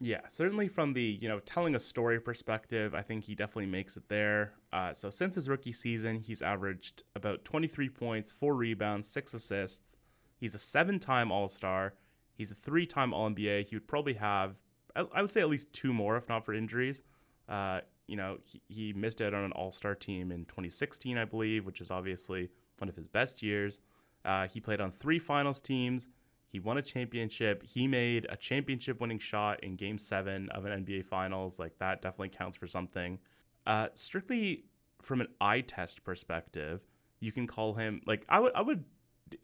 [0.00, 3.96] Yeah, certainly from the you know telling a story perspective, I think he definitely makes
[3.96, 4.52] it there.
[4.72, 9.96] Uh, so since his rookie season, he's averaged about 23 points, four rebounds, six assists.
[10.36, 11.94] He's a seven-time All-Star.
[12.38, 13.68] He's a three-time All-NBA.
[13.68, 14.62] He would probably have,
[14.96, 17.02] I, would say, at least two more, if not for injuries.
[17.48, 21.66] Uh, you know, he, he missed out on an All-Star team in 2016, I believe,
[21.66, 22.48] which is obviously
[22.78, 23.80] one of his best years.
[24.24, 26.08] Uh, he played on three finals teams.
[26.46, 27.62] He won a championship.
[27.64, 31.58] He made a championship winning shot in game seven of an NBA Finals.
[31.58, 33.18] Like, that definitely counts for something.
[33.66, 34.64] Uh, strictly
[35.02, 36.86] from an eye test perspective,
[37.20, 38.84] you can call him like I would I would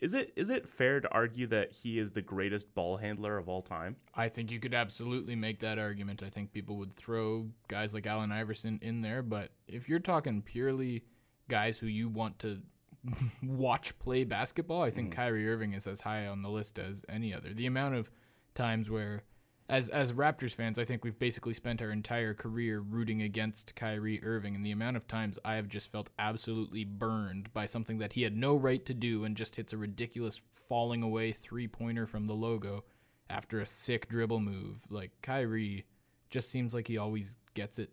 [0.01, 3.49] is it is it fair to argue that he is the greatest ball handler of
[3.49, 3.97] all time?
[4.15, 6.23] I think you could absolutely make that argument.
[6.23, 10.43] I think people would throw guys like Allen Iverson in there, but if you're talking
[10.43, 11.05] purely
[11.49, 12.63] guys who you want to
[13.43, 15.17] watch play basketball, I think mm.
[15.17, 17.53] Kyrie Irving is as high on the list as any other.
[17.53, 18.11] The amount of
[18.55, 19.23] times where
[19.69, 24.23] as as Raptors fans, I think we've basically spent our entire career rooting against Kyrie
[24.23, 28.13] Irving, and the amount of times I have just felt absolutely burned by something that
[28.13, 32.07] he had no right to do and just hits a ridiculous falling away three pointer
[32.07, 32.85] from the logo
[33.31, 34.85] after a sick dribble move.
[34.91, 35.87] Like Kyrie
[36.31, 37.91] just seems like he always gets it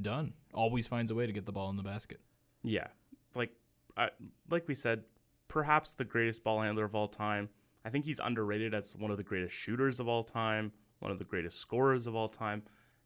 [0.00, 2.20] done, always finds a way to get the ball in the basket.
[2.62, 2.88] Yeah,
[3.34, 3.52] like
[4.50, 5.04] like we said,
[5.48, 7.48] perhaps the greatest ball handler of all time.
[7.84, 10.72] I think he's underrated as one of the greatest shooters of all time,
[11.04, 12.62] one of the greatest scorers of all time.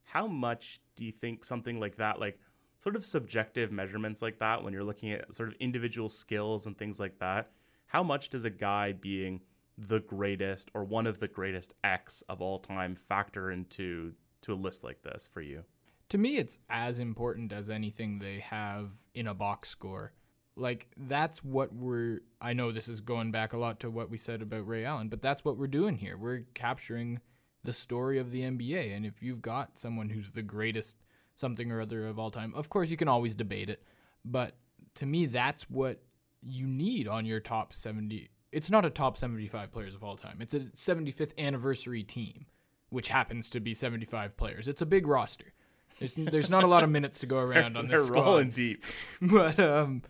[0.07, 2.39] How much do you think something like that, like
[2.79, 6.79] sort of subjective measurements like that, when you're looking at sort of individual skills and
[6.79, 7.51] things like that,
[7.87, 9.43] how much does a guy being
[9.77, 14.55] the greatest or one of the greatest X of all time factor into to a
[14.55, 15.65] list like this for you?
[16.11, 20.13] To me, it's as important as anything they have in a box score.
[20.57, 22.21] Like, that's what we're.
[22.41, 25.09] I know this is going back a lot to what we said about Ray Allen,
[25.09, 26.17] but that's what we're doing here.
[26.17, 27.21] We're capturing
[27.69, 28.97] the story of the NBA.
[28.97, 30.97] And if you've got someone who's the greatest
[31.35, 33.83] something or other of all time, of course, you can always debate it.
[34.25, 34.57] But
[34.95, 36.01] to me, that's what
[36.41, 38.31] you need on your top 70.
[38.53, 42.47] It's not a top 75 players of all time, it's a 75th anniversary team,
[42.89, 44.67] which happens to be 75 players.
[44.67, 45.53] It's a big roster.
[45.99, 48.51] There's, there's not a lot of minutes to go around on They're this squad rolling
[48.51, 48.83] deep.
[49.21, 50.03] but um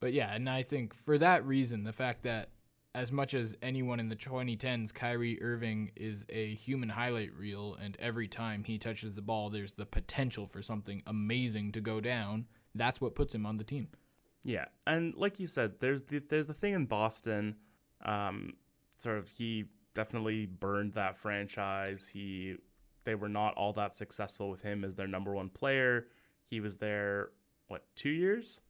[0.00, 2.48] but yeah and i think for that reason the fact that
[2.94, 7.96] as much as anyone in the 2010s kyrie irving is a human highlight reel and
[7.98, 12.46] every time he touches the ball there's the potential for something amazing to go down
[12.74, 13.88] that's what puts him on the team
[14.44, 17.56] Yeah, and like you said, there's the there's the thing in Boston.
[18.04, 18.54] Um,
[18.98, 22.10] sort of he definitely burned that franchise.
[22.12, 22.56] He
[23.04, 26.08] they were not all that successful with him as their number one player.
[26.50, 27.30] He was there,
[27.68, 28.60] what, two years?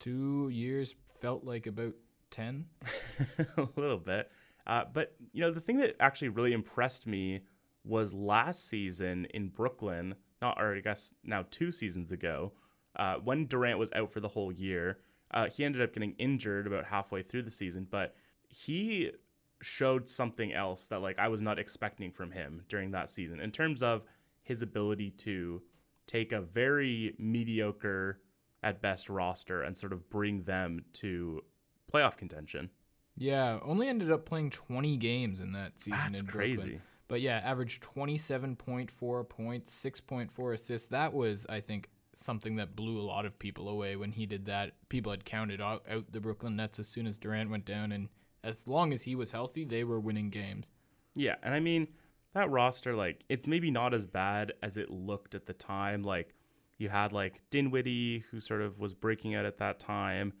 [0.00, 1.94] Two years felt like about
[2.30, 2.66] 10.
[3.56, 4.30] a little bit.
[4.66, 7.40] Uh, but, you know, the thing that actually really impressed me
[7.84, 12.52] was last season in Brooklyn, not, or I guess now two seasons ago,
[12.96, 14.98] uh, when Durant was out for the whole year.
[15.32, 18.16] Uh, he ended up getting injured about halfway through the season, but
[18.48, 19.12] he
[19.62, 23.50] showed something else that like I was not expecting from him during that season in
[23.50, 24.02] terms of
[24.42, 25.62] his ability to
[26.06, 28.20] take a very mediocre
[28.62, 31.42] at best roster and sort of bring them to
[31.92, 32.70] playoff contention.
[33.16, 36.00] Yeah, only ended up playing 20 games in that season.
[36.04, 36.80] That's in crazy.
[37.08, 40.86] But yeah, averaged 27.4 points, 6.4 assists.
[40.88, 44.46] That was, I think, something that blew a lot of people away when he did
[44.46, 44.72] that.
[44.88, 48.08] People had counted out, out the Brooklyn Nets as soon as Durant went down, and
[48.44, 50.70] as long as he was healthy, they were winning games.
[51.14, 51.88] Yeah, and I mean
[52.34, 56.02] that roster, like it's maybe not as bad as it looked at the time.
[56.02, 56.34] Like
[56.78, 60.32] you had like Dinwiddie, who sort of was breaking out at that time.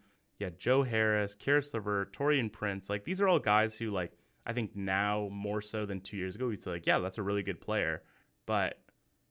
[0.44, 2.88] Had Joe Harris, Caris LeVert, Taurean Prince.
[2.88, 4.12] Like these are all guys who like
[4.46, 7.22] I think now more so than two years ago we'd say like yeah that's a
[7.22, 8.02] really good player,
[8.46, 8.80] but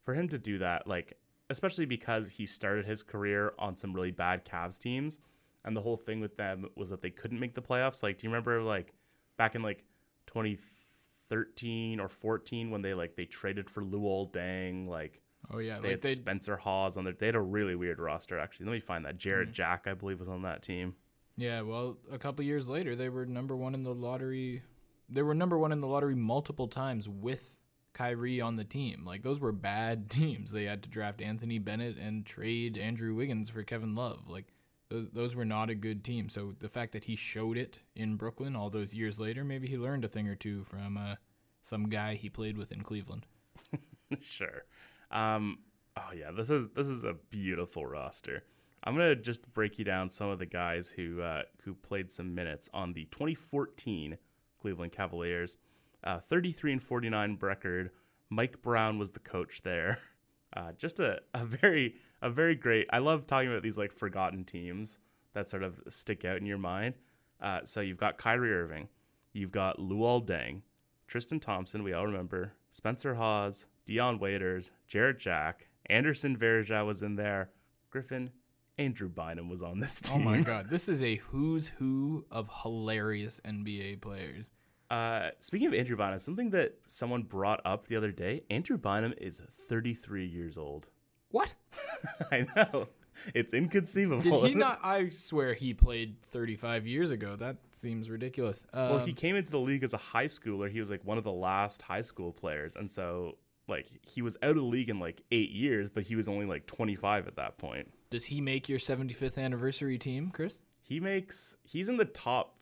[0.04, 1.18] for him to do that like
[1.50, 5.20] especially because he started his career on some really bad Cavs teams
[5.66, 8.02] and the whole thing with them was that they couldn't make the playoffs.
[8.02, 8.94] Like, do you remember like
[9.38, 9.84] back in like
[10.28, 14.88] 2013 or 14 when they like they traded for Luol Deng?
[14.88, 17.14] Like, oh yeah, they like had Spencer Hawes on there.
[17.14, 18.68] They had a really weird roster actually.
[18.68, 19.18] Let me find that.
[19.18, 19.54] Jarrett mm-hmm.
[19.54, 20.96] Jack, I believe, was on that team.
[21.36, 24.62] Yeah, well, a couple years later, they were number one in the lottery.
[25.08, 27.58] They were number one in the lottery multiple times with
[27.94, 29.04] Kyrie on the team.
[29.06, 30.52] Like those were bad teams.
[30.52, 34.30] They had to draft Anthony Bennett and trade Andrew Wiggins for Kevin Love.
[34.30, 34.48] Like
[34.90, 36.30] those, those were not a good team.
[36.30, 39.78] So the fact that he showed it in Brooklyn all those years later, maybe he
[39.78, 41.16] learned a thing or two from uh,
[41.62, 43.26] some guy he played with in Cleveland.
[44.22, 44.64] sure.
[45.12, 45.60] Um,
[45.98, 48.44] oh yeah, this is this is a beautiful roster.
[48.84, 52.34] I'm gonna just break you down some of the guys who uh, who played some
[52.34, 54.18] minutes on the 2014
[54.62, 55.58] Cleveland Cavaliers.
[56.02, 57.92] Uh, 33 and 49 record.
[58.30, 60.00] Mike Brown was the coach there.
[60.52, 61.94] Uh, just a, a very
[62.24, 62.88] a very great.
[62.92, 64.98] I love talking about these like forgotten teams
[65.34, 66.96] that sort of stick out in your mind.
[67.40, 68.90] Uh, so you've got Kyrie Irving,
[69.32, 70.62] you've got Luol Deng,
[71.06, 71.84] Tristan Thompson.
[71.84, 77.50] We all remember Spencer Hawes, Dion Waiters, Jarrett Jack, Anderson Varejao was in there.
[77.90, 78.30] Griffin,
[78.78, 80.28] Andrew Bynum was on this team.
[80.28, 84.52] Oh my god, this is a who's who of hilarious NBA players.
[84.92, 89.16] Uh, speaking of Andrew Bynum, something that someone brought up the other day: Andrew Bynum
[89.18, 90.90] is 33 years old.
[91.32, 91.56] What?
[92.32, 92.90] I know.
[93.34, 94.22] It's inconceivable.
[94.22, 94.80] Did he not?
[94.84, 97.36] I swear he played 35 years ago.
[97.36, 98.64] That seems ridiculous.
[98.72, 100.70] Um, well, he came into the league as a high schooler.
[100.70, 103.36] He was like one of the last high school players, and so
[103.70, 106.46] like he was out of the league in like eight years, but he was only
[106.46, 107.92] like 25 at that point.
[108.10, 110.62] Does he make your 75th anniversary team, Chris?
[110.82, 111.56] He makes.
[111.64, 112.56] He's in the top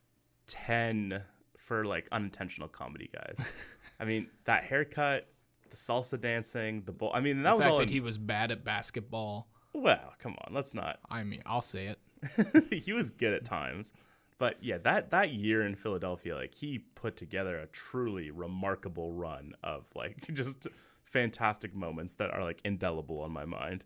[0.48, 1.24] 10
[1.58, 3.46] for like unintentional comedy guys.
[4.00, 5.28] I mean, that haircut,
[5.70, 7.12] the salsa dancing, the ball.
[7.14, 7.78] I mean, that the was fact all.
[7.80, 9.48] that in, he was bad at basketball.
[9.74, 11.00] Well, come on, let's not.
[11.10, 12.74] I mean, I'll say it.
[12.84, 13.94] he was good at times,
[14.38, 19.54] but yeah, that that year in Philadelphia, like he put together a truly remarkable run
[19.64, 20.68] of like just
[21.04, 23.86] fantastic moments that are like indelible on my mind.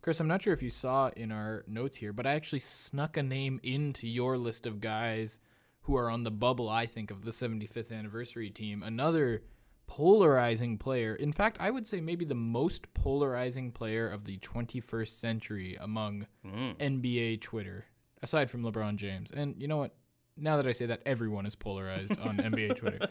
[0.00, 3.16] Chris, I'm not sure if you saw in our notes here, but I actually snuck
[3.16, 5.40] a name into your list of guys
[5.80, 8.82] who are on the bubble, I think, of the 75th anniversary team.
[8.84, 9.42] Another
[9.86, 11.14] polarizing player.
[11.14, 16.26] In fact, I would say maybe the most polarizing player of the 21st century among
[16.44, 16.76] mm.
[16.76, 17.86] NBA Twitter,
[18.22, 19.30] aside from LeBron James.
[19.30, 19.94] And you know what?
[20.36, 23.08] Now that I say that, everyone is polarized on NBA Twitter.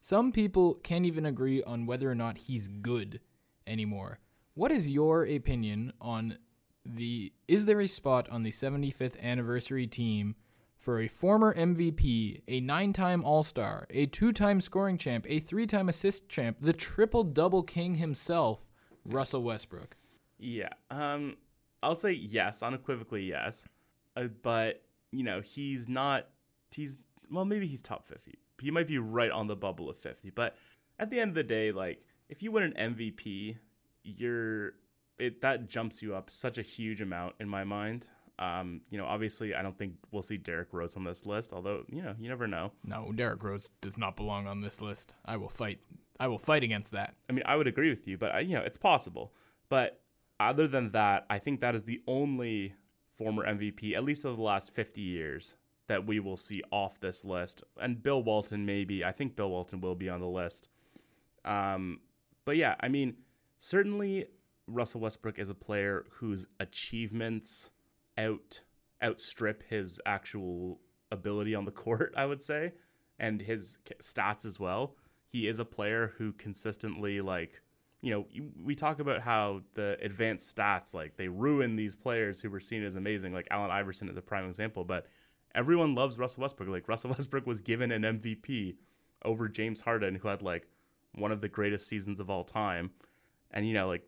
[0.00, 3.20] Some people can't even agree on whether or not he's good
[3.66, 4.18] anymore.
[4.54, 6.38] What is your opinion on
[6.84, 10.36] the is there a spot on the 75th anniversary team
[10.78, 15.40] for a former MVP, a nine time All Star, a two time scoring champ, a
[15.40, 18.68] three time assist champ, the triple double king himself,
[19.04, 19.96] Russell Westbrook?
[20.38, 20.68] Yeah.
[20.90, 21.36] Um,
[21.82, 23.66] I'll say yes, unequivocally yes.
[24.16, 26.28] Uh, but, you know, he's not,
[26.74, 26.98] he's,
[27.30, 28.38] well, maybe he's top 50.
[28.60, 30.30] He might be right on the bubble of 50.
[30.30, 30.56] But
[30.98, 33.58] at the end of the day, like, if you win an MVP,
[34.02, 34.72] you're,
[35.18, 38.06] it, that jumps you up such a huge amount in my mind.
[38.38, 41.52] Um, you know, obviously, I don't think we'll see Derrick Rose on this list.
[41.52, 42.72] Although, you know, you never know.
[42.84, 45.14] No, Derrick Rose does not belong on this list.
[45.24, 45.80] I will fight.
[46.20, 47.14] I will fight against that.
[47.28, 49.32] I mean, I would agree with you, but I, you know, it's possible.
[49.68, 50.00] But
[50.38, 52.74] other than that, I think that is the only
[53.16, 55.56] former MVP, at least of the last 50 years,
[55.88, 57.62] that we will see off this list.
[57.80, 59.04] And Bill Walton, maybe.
[59.04, 60.68] I think Bill Walton will be on the list.
[61.44, 62.00] Um,
[62.44, 63.16] but yeah, I mean,
[63.58, 64.26] certainly
[64.66, 67.70] Russell Westbrook is a player whose achievements
[68.18, 68.62] out
[69.02, 70.80] outstrip his actual
[71.12, 72.72] ability on the court, I would say,
[73.18, 74.96] and his stats as well.
[75.26, 77.60] He is a player who consistently like
[78.06, 78.26] you know,
[78.62, 82.84] we talk about how the advanced stats like they ruin these players who were seen
[82.84, 83.32] as amazing.
[83.32, 85.08] Like Allen Iverson is a prime example, but
[85.56, 86.68] everyone loves Russell Westbrook.
[86.68, 88.76] Like Russell Westbrook was given an MVP
[89.24, 90.68] over James Harden, who had like
[91.16, 92.92] one of the greatest seasons of all time.
[93.50, 94.04] And you know, like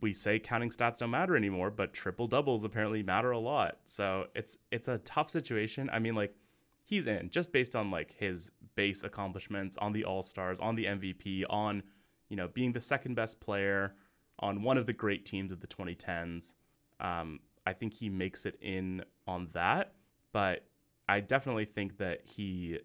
[0.00, 3.78] we say counting stats don't matter anymore, but triple doubles apparently matter a lot.
[3.84, 5.90] So it's it's a tough situation.
[5.92, 6.36] I mean, like
[6.84, 10.84] he's in just based on like his base accomplishments on the All Stars, on the
[10.84, 11.82] MVP, on
[12.28, 13.94] you know being the second best player
[14.38, 16.54] on one of the great teams of the 2010s.
[17.00, 19.94] Um, I think he makes it in on that,
[20.32, 20.66] but
[21.08, 22.78] I definitely think that he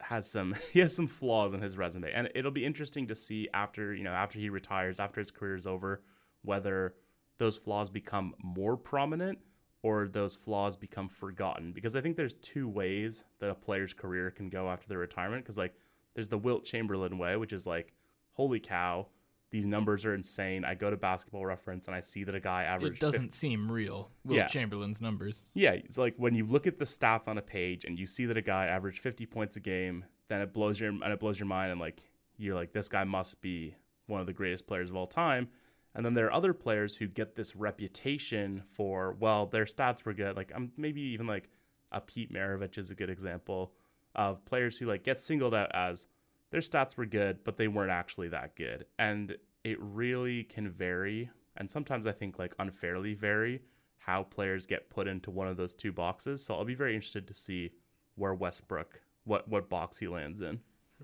[0.00, 3.48] has some he has some flaws in his resume, and it'll be interesting to see
[3.52, 6.02] after you know after he retires, after his career is over,
[6.42, 6.94] whether
[7.38, 9.38] those flaws become more prominent
[9.82, 11.72] or those flaws become forgotten.
[11.72, 15.44] Because I think there's two ways that a player's career can go after their retirement.
[15.44, 15.74] Because like
[16.14, 17.92] there's the Wilt Chamberlain way, which is like,
[18.34, 19.08] holy cow,
[19.50, 20.64] these numbers are insane.
[20.64, 22.96] I go to Basketball Reference and I see that a guy averaged.
[22.96, 23.36] It doesn't 50.
[23.36, 24.10] seem real.
[24.24, 24.46] Wilt yeah.
[24.48, 25.46] Chamberlain's numbers.
[25.54, 28.26] Yeah, it's like when you look at the stats on a page and you see
[28.26, 31.38] that a guy averaged 50 points a game, then it blows your and it blows
[31.38, 32.02] your mind and like
[32.36, 35.48] you're like this guy must be one of the greatest players of all time.
[35.94, 40.14] And then there are other players who get this reputation for well, their stats were
[40.14, 40.36] good.
[40.36, 41.48] Like I'm um, maybe even like
[41.92, 43.72] a Pete Maravich is a good example
[44.16, 46.08] of players who like get singled out as
[46.54, 48.86] their stats were good, but they weren't actually that good.
[48.96, 51.28] And it really can vary.
[51.56, 53.62] And sometimes I think like unfairly vary
[53.98, 56.46] how players get put into one of those two boxes.
[56.46, 57.72] So I'll be very interested to see
[58.14, 60.60] where Westbrook, what, what box he lands in.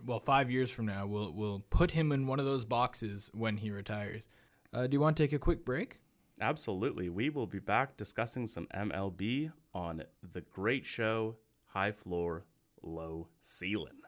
[0.07, 3.57] Well, five years from now, we'll, we'll put him in one of those boxes when
[3.57, 4.29] he retires.
[4.73, 5.99] Uh, do you want to take a quick break?
[6.41, 7.09] Absolutely.
[7.09, 12.45] We will be back discussing some MLB on the great show, High Floor,
[12.83, 14.01] Low Ceiling.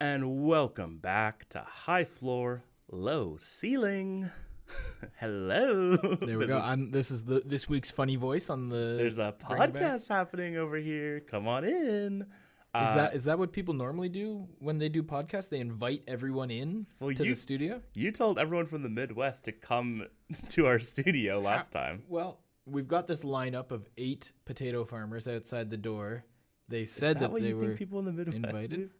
[0.00, 4.30] And welcome back to High Floor, Low Ceiling.
[5.18, 5.96] Hello.
[5.96, 6.58] There we go.
[6.58, 8.96] I'm, this is the this week's funny voice on the.
[8.96, 11.20] There's a podcast happening over here.
[11.20, 12.26] Come on in.
[12.72, 15.50] Uh, is that is that what people normally do when they do podcasts?
[15.50, 17.82] They invite everyone in well, to you, the studio.
[17.92, 20.06] You told everyone from the Midwest to come
[20.48, 22.04] to our studio last time.
[22.08, 26.24] Well, we've got this lineup of eight potato farmers outside the door.
[26.68, 28.70] They said that, that they were people in the Midwest invited.
[28.70, 28.90] Do?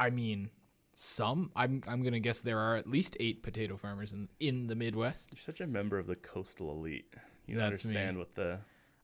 [0.00, 0.50] I mean,
[0.94, 1.52] some.
[1.54, 5.28] I'm I'm gonna guess there are at least eight potato farmers in in the Midwest.
[5.32, 7.12] You're such a member of the coastal elite.
[7.46, 8.20] You don't That's understand me.
[8.20, 8.58] what the.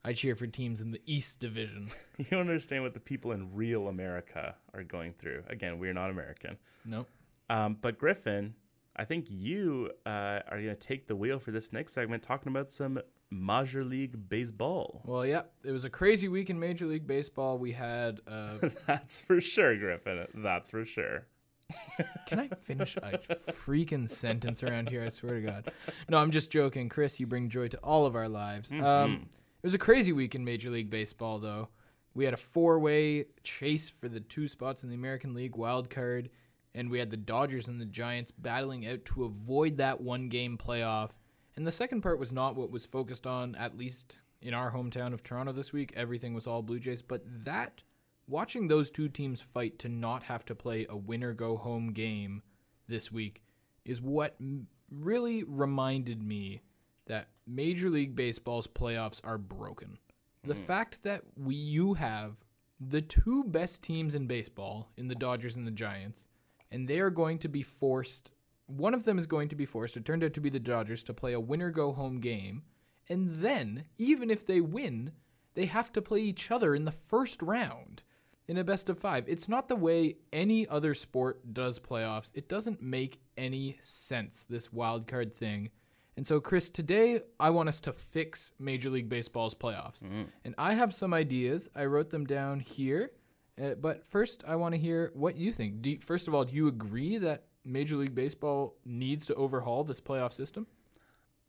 [0.05, 1.89] I cheer for teams in the East Division.
[2.17, 5.43] you don't understand what the people in real America are going through.
[5.49, 6.57] Again, we're not American.
[6.85, 7.09] Nope.
[7.51, 8.55] Um, but Griffin,
[8.95, 12.51] I think you uh, are going to take the wheel for this next segment, talking
[12.51, 15.03] about some Major League Baseball.
[15.05, 17.59] Well, yeah, it was a crazy week in Major League Baseball.
[17.59, 18.21] We had.
[18.27, 20.27] Uh, That's for sure, Griffin.
[20.35, 21.27] That's for sure.
[22.27, 23.19] Can I finish a
[23.51, 25.03] freaking sentence around here?
[25.05, 25.73] I swear to God.
[26.09, 26.89] No, I'm just joking.
[26.89, 28.71] Chris, you bring joy to all of our lives.
[28.71, 28.85] Mm-hmm.
[28.85, 29.29] Um,
[29.63, 31.69] it was a crazy week in Major League Baseball, though.
[32.15, 35.91] We had a four way chase for the two spots in the American League wild
[35.91, 36.31] card,
[36.75, 40.57] and we had the Dodgers and the Giants battling out to avoid that one game
[40.57, 41.11] playoff
[41.57, 45.13] and the second part was not what was focused on, at least in our hometown
[45.13, 45.93] of Toronto this week.
[45.97, 47.03] Everything was all Blue Jays.
[47.03, 47.83] But that,
[48.29, 52.43] watching those two teams fight to not have to play a winner go home game
[52.89, 53.43] this week,
[53.85, 54.37] is what
[54.91, 56.61] really reminded me
[57.07, 59.99] that Major League Baseball's playoffs are broken.
[60.45, 60.59] The mm.
[60.59, 62.45] fact that we you have
[62.79, 66.27] the two best teams in baseball in the Dodgers and the Giants,
[66.71, 68.33] and they are going to be forced
[68.67, 71.03] one of them is going to be forced, it turned out to be the Dodgers,
[71.05, 72.63] to play a winner go home game.
[73.09, 75.13] And then, even if they win,
[75.55, 78.03] they have to play each other in the first round
[78.49, 79.25] in a best of five.
[79.27, 82.31] It's not the way any other sport does playoffs.
[82.35, 85.71] It doesn't make any sense, this wild card thing.
[86.17, 90.03] And so, Chris, today I want us to fix Major League Baseball's playoffs.
[90.03, 90.23] Mm-hmm.
[90.45, 91.69] And I have some ideas.
[91.75, 93.11] I wrote them down here.
[93.63, 95.85] Uh, but first, I want to hear what you think.
[95.85, 100.01] You, first of all, do you agree that Major League Baseball needs to overhaul this
[100.01, 100.67] playoff system?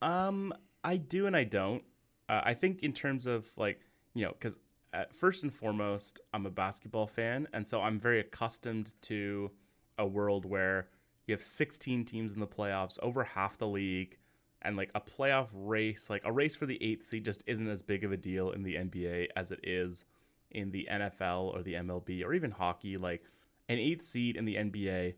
[0.02, 0.54] Um,
[0.84, 1.84] I do and I don't.
[2.28, 3.80] Uh, I think in terms of like
[4.14, 4.60] you know, because
[4.94, 9.52] uh, first and foremost, I'm a basketball fan, and so I'm very accustomed to
[9.98, 10.88] a world where
[11.28, 14.18] you have 16 teams in the playoffs, over half the league,
[14.62, 17.82] and like a playoff race, like a race for the eighth seed, just isn't as
[17.82, 20.06] big of a deal in the NBA as it is
[20.50, 22.98] in the NFL or the MLB or even hockey.
[22.98, 23.24] Like
[23.70, 25.16] an eighth seed in the NBA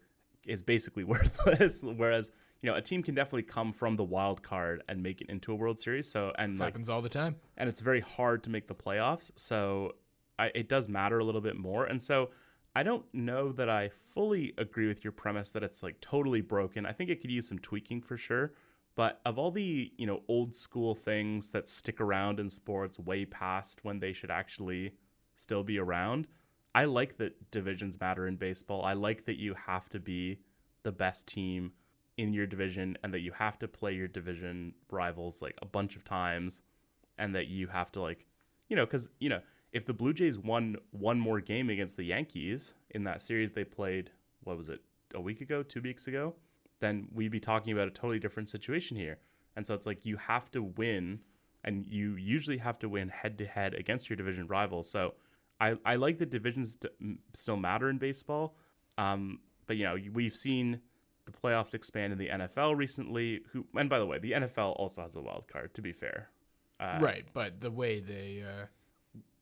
[0.49, 1.83] is basically worthless.
[1.83, 2.31] Whereas
[2.61, 5.51] you know a team can definitely come from the wild card and make it into
[5.51, 6.11] a World Series.
[6.11, 7.35] So and like Happens all the time.
[7.57, 9.31] and it's very hard to make the playoffs.
[9.35, 9.95] So
[10.37, 11.85] I, it does matter a little bit more.
[11.85, 12.29] And so
[12.75, 16.85] I don't know that I fully agree with your premise that it's like totally broken.
[16.85, 18.53] I think it could use some tweaking for sure.
[18.95, 23.25] But of all the you know old school things that stick around in sports way
[23.25, 24.93] past when they should actually
[25.35, 26.27] still be around,
[26.73, 28.83] I like that divisions matter in baseball.
[28.85, 30.39] I like that you have to be
[30.83, 31.73] the best team
[32.19, 35.95] in your division and that you have to play your division rivals like a bunch
[35.95, 36.63] of times
[37.17, 38.25] and that you have to like
[38.67, 39.41] you know cuz you know
[39.71, 43.63] if the Blue Jays won one more game against the Yankees in that series they
[43.63, 44.11] played
[44.41, 44.81] what was it
[45.13, 46.35] a week ago 2 weeks ago
[46.81, 49.17] then we'd be talking about a totally different situation here
[49.55, 51.21] and so it's like you have to win
[51.63, 55.13] and you usually have to win head to head against your division rivals so
[55.59, 58.55] I, I like that divisions st- still matter in baseball
[58.97, 60.81] um, but you know we've seen
[61.25, 63.41] the playoffs expand in the NFL recently.
[63.53, 65.73] Who and by the way, the NFL also has a wild card.
[65.75, 66.29] To be fair,
[66.79, 68.65] uh, right, but the way they uh,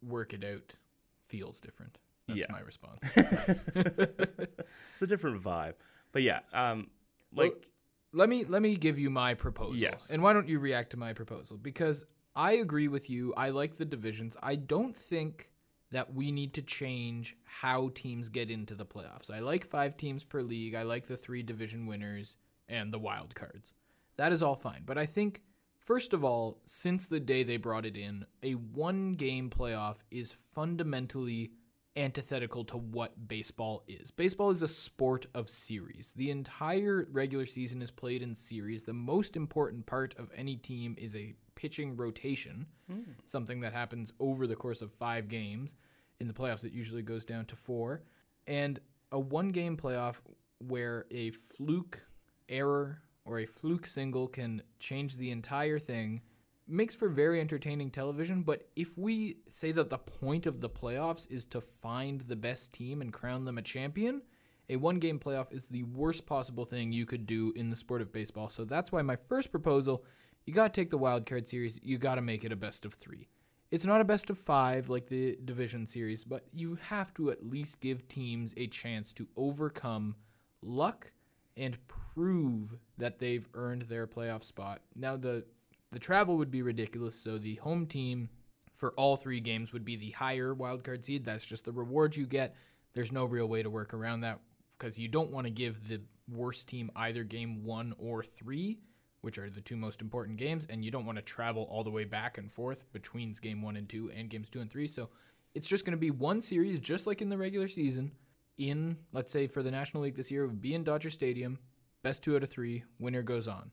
[0.06, 0.76] work it out
[1.22, 1.98] feels different.
[2.28, 2.46] That's Yeah.
[2.52, 3.00] my response.
[3.16, 5.76] it's a different vibe.
[6.12, 6.90] But yeah, um,
[7.34, 7.70] Well, like
[8.14, 9.78] let me let me give you my proposal.
[9.78, 10.10] Yes.
[10.12, 11.58] And why don't you react to my proposal?
[11.58, 12.06] Because
[12.36, 13.34] I agree with you.
[13.36, 14.36] I like the divisions.
[14.44, 15.50] I don't think
[15.92, 19.32] that we need to change how teams get into the playoffs.
[19.32, 20.76] I like 5 teams per league.
[20.76, 23.74] I like the 3 division winners and the wild cards.
[24.18, 24.84] That is all fine.
[24.86, 25.44] But I think
[25.80, 30.32] first of all, since the day they brought it in, a one game playoff is
[30.34, 31.52] fundamentally
[31.98, 34.12] antithetical to what baseball is.
[34.12, 36.14] Baseball is a sport of series.
[36.16, 38.84] The entire regular season is played in series.
[38.84, 43.02] The most important part of any team is a pitching rotation, hmm.
[43.26, 45.74] something that happens over the course of 5 games.
[46.20, 48.04] In the playoffs it usually goes down to 4.
[48.46, 48.80] And
[49.12, 50.22] a one game playoff
[50.60, 52.06] where a fluke
[52.48, 56.22] error or a fluke single can change the entire thing
[56.68, 58.44] makes for very entertaining television.
[58.44, 62.74] But if we say that the point of the playoffs is to find the best
[62.74, 64.22] team and crown them a champion,
[64.70, 68.02] a one game playoff is the worst possible thing you could do in the sport
[68.02, 68.50] of baseball.
[68.50, 70.04] So that's why my first proposal
[70.48, 72.86] you got to take the wild card series, you got to make it a best
[72.86, 73.28] of three.
[73.70, 77.46] It's not a best of five like the division series, but you have to at
[77.46, 80.16] least give teams a chance to overcome
[80.62, 81.12] luck
[81.58, 84.82] and prove that they've earned their playoff spot.
[84.96, 85.44] Now the
[85.92, 88.30] the travel would be ridiculous, so the home team
[88.74, 91.26] for all three games would be the higher wildcard seed.
[91.26, 92.56] That's just the reward you get.
[92.94, 94.40] There's no real way to work around that
[94.78, 98.80] because you don't want to give the worst team either game one or three,
[99.22, 101.90] which are the two most important games, and you don't want to travel all the
[101.90, 104.88] way back and forth between game one and two and games two and three.
[104.88, 105.10] So
[105.56, 108.12] it's just going to be one series, just like in the regular season.
[108.58, 111.60] In let's say for the National League this year, it would be in Dodger Stadium.
[112.04, 112.84] Best two out of three.
[113.00, 113.72] Winner goes on.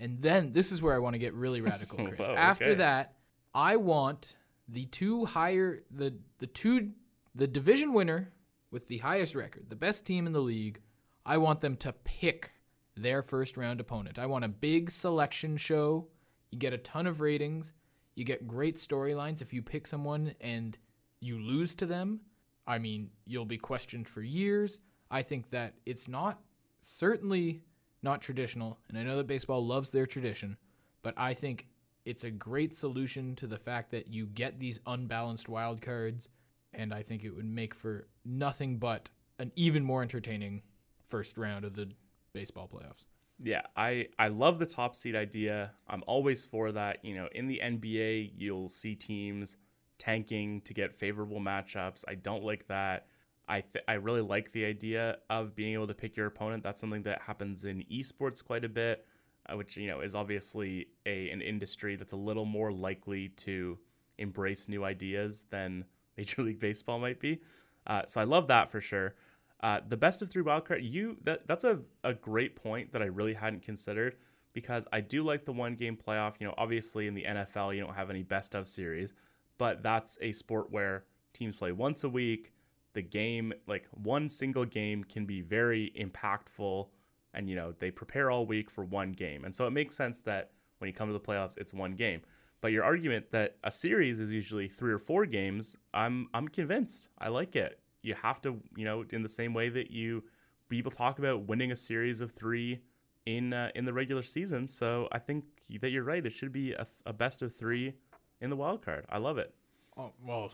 [0.00, 2.26] And then this is where I want to get really radical, Chris.
[2.26, 2.74] After okay.
[2.76, 3.14] that,
[3.54, 4.36] I want
[4.66, 6.92] the two higher the the two
[7.34, 8.32] the division winner
[8.70, 10.80] with the highest record, the best team in the league.
[11.26, 12.52] I want them to pick
[12.96, 14.18] their first round opponent.
[14.18, 16.08] I want a big selection show.
[16.50, 17.74] You get a ton of ratings.
[18.14, 20.76] You get great storylines if you pick someone and
[21.20, 22.20] you lose to them.
[22.66, 24.80] I mean, you'll be questioned for years.
[25.10, 26.40] I think that it's not
[26.80, 27.62] certainly
[28.02, 30.56] not traditional, and I know that baseball loves their tradition,
[31.02, 31.68] but I think
[32.04, 36.28] it's a great solution to the fact that you get these unbalanced wild cards,
[36.72, 40.62] and I think it would make for nothing but an even more entertaining
[41.02, 41.90] first round of the
[42.32, 43.04] baseball playoffs.
[43.42, 45.72] Yeah, I I love the top seed idea.
[45.88, 47.04] I'm always for that.
[47.04, 49.56] You know, in the NBA, you'll see teams
[49.98, 52.04] tanking to get favorable matchups.
[52.06, 53.06] I don't like that.
[53.50, 56.62] I th- I really like the idea of being able to pick your opponent.
[56.62, 59.04] That's something that happens in esports quite a bit,
[59.46, 63.76] uh, which you know is obviously a an industry that's a little more likely to
[64.18, 65.84] embrace new ideas than
[66.16, 67.40] Major League Baseball might be.
[67.86, 69.16] Uh, so I love that for sure.
[69.62, 73.06] Uh, the best of three wildcard, you that that's a, a great point that I
[73.06, 74.16] really hadn't considered
[74.52, 76.34] because I do like the one game playoff.
[76.38, 79.12] You know, obviously in the NFL you don't have any best of series,
[79.58, 82.52] but that's a sport where teams play once a week.
[82.92, 86.88] The game, like one single game, can be very impactful,
[87.32, 90.20] and you know they prepare all week for one game, and so it makes sense
[90.20, 92.22] that when you come to the playoffs, it's one game.
[92.60, 97.08] But your argument that a series is usually three or four games, I'm I'm convinced.
[97.18, 97.80] I like it.
[98.02, 100.24] You have to, you know, in the same way that you
[100.68, 102.80] people talk about winning a series of three
[103.26, 104.66] in uh, in the regular season.
[104.66, 105.44] So I think
[105.80, 106.24] that you're right.
[106.24, 107.94] It should be a, a best of three
[108.40, 109.06] in the wild card.
[109.08, 109.54] I love it.
[109.96, 110.52] Oh well,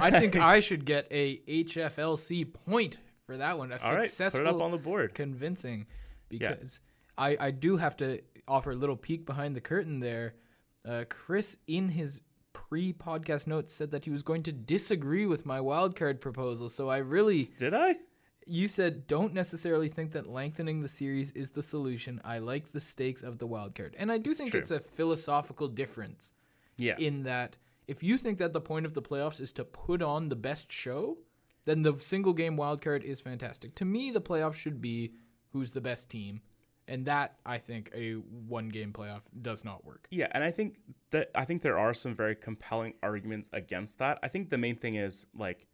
[0.00, 3.72] I think I should get a HFLC point for that one.
[3.72, 5.14] A All right, successful, put it up on the board.
[5.14, 5.86] convincing,
[6.28, 6.80] because
[7.18, 10.34] I I do have to offer a little peek behind the curtain there.
[10.84, 12.20] Uh, Chris, in his
[12.52, 16.68] pre-podcast notes, said that he was going to disagree with my wildcard proposal.
[16.68, 17.96] So I really Did I?
[18.46, 22.20] you said don't necessarily think that lengthening the series is the solution.
[22.24, 23.94] I like the stakes of the wild card.
[23.98, 24.60] And I do think true.
[24.60, 26.34] it's a philosophical difference
[26.76, 26.96] Yeah.
[26.98, 30.28] in that if you think that the point of the playoffs is to put on
[30.28, 31.18] the best show,
[31.64, 33.74] then the single game wild card is fantastic.
[33.76, 35.14] To me, the playoffs should be
[35.50, 36.40] who's the best team.
[36.88, 40.08] And that I think a one game playoff does not work.
[40.10, 40.78] Yeah, and I think
[41.10, 44.18] that I think there are some very compelling arguments against that.
[44.22, 45.66] I think the main thing is like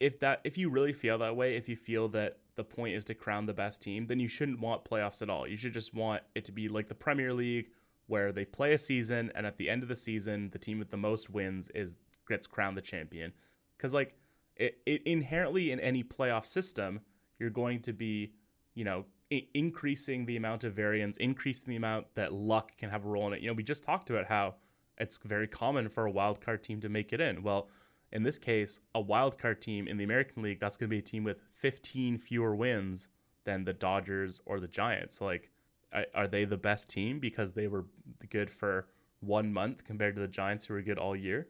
[0.00, 3.04] if that if you really feel that way, if you feel that the point is
[3.04, 5.46] to crown the best team, then you shouldn't want playoffs at all.
[5.46, 7.68] You should just want it to be like the Premier League
[8.08, 10.90] where they play a season and at the end of the season, the team with
[10.90, 11.96] the most wins is
[12.28, 13.32] gets crowned the champion.
[13.78, 14.16] Cuz like
[14.56, 17.00] it, it inherently in any playoff system,
[17.38, 18.32] you're going to be,
[18.74, 23.04] you know, I- increasing the amount of variance, increasing the amount that luck can have
[23.04, 23.40] a role in it.
[23.40, 24.56] You know, we just talked about how
[24.96, 27.42] it's very common for a wild card team to make it in.
[27.42, 27.70] Well,
[28.10, 30.98] in this case, a wild card team in the American League, that's going to be
[30.98, 33.08] a team with 15 fewer wins
[33.44, 35.18] than the Dodgers or the Giants.
[35.18, 35.50] So, like,
[35.92, 37.86] are- are they the best team because they were
[38.28, 38.88] good for
[39.20, 41.48] one month compared to the Giants who were good all year?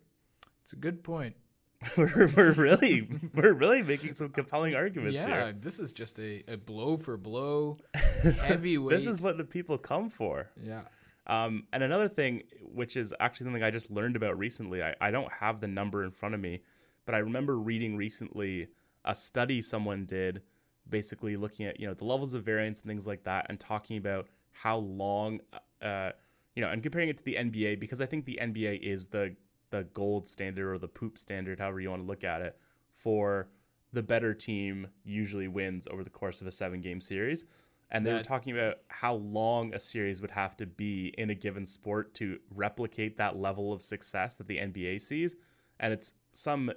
[0.63, 1.37] It's a good point.
[1.97, 5.53] we're, we're really we're really making some compelling arguments yeah, here.
[5.53, 7.79] this is just a, a blow for blow
[8.43, 8.91] heavyweight.
[8.91, 10.51] This is what the people come for.
[10.63, 10.83] yeah.
[11.29, 15.11] Um, and another thing, which is actually something I just learned about recently, I, I
[15.11, 16.63] don't have the number in front of me,
[17.05, 18.69] but I remember reading recently
[19.05, 20.41] a study someone did,
[20.89, 23.97] basically looking at you know the levels of variance and things like that, and talking
[23.97, 25.41] about how long,
[25.83, 26.11] uh,
[26.57, 29.37] you know, and comparing it to the NBA because I think the NBA is the
[29.71, 32.59] the gold standard or the poop standard, however you want to look at it,
[32.95, 33.49] for
[33.93, 37.45] the better team usually wins over the course of a seven game series.
[37.91, 41.31] And they were That- talking about how long a series would have to be in
[41.31, 45.37] a given sport to replicate that level of success that the NBA sees.
[45.81, 46.71] And it's some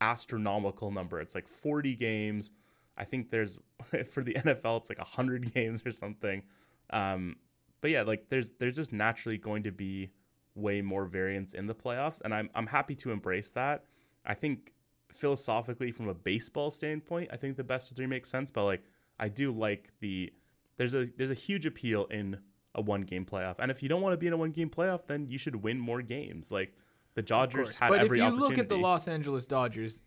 [0.00, 1.20] astronomical number.
[1.20, 2.52] It's like 40 games.
[2.96, 3.58] I think there's
[4.10, 6.42] for the NFL, it's like 100 games or something.
[6.90, 7.36] Um,
[7.80, 10.10] but yeah, like there's there's just naturally going to be
[10.54, 13.84] way more variance in the playoffs, and I'm I'm happy to embrace that.
[14.24, 14.72] I think
[15.12, 18.50] philosophically, from a baseball standpoint, I think the best of three makes sense.
[18.50, 18.82] But like,
[19.18, 20.32] I do like the
[20.76, 22.38] there's a there's a huge appeal in
[22.74, 24.70] a one game playoff, and if you don't want to be in a one game
[24.70, 26.50] playoff, then you should win more games.
[26.50, 26.74] Like
[27.14, 30.02] the Dodgers had but if you look at the Los Angeles Dodgers,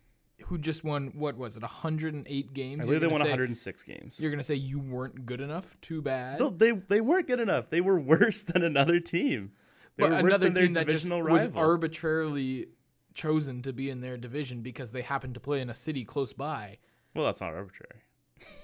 [0.46, 2.80] who just won what was it, 108 games?
[2.80, 4.20] I believe they won say- 106 games.
[4.20, 5.76] You're gonna say you weren't good enough.
[5.80, 6.40] Too bad.
[6.40, 7.70] No, they they weren't good enough.
[7.70, 9.52] They were worse than another team.
[9.96, 11.60] They but were worse another than their team that just divisional was rival.
[11.60, 12.66] arbitrarily
[13.14, 16.32] chosen to be in their division because they happened to play in a city close
[16.32, 16.78] by.
[17.14, 18.02] well, that's not arbitrary.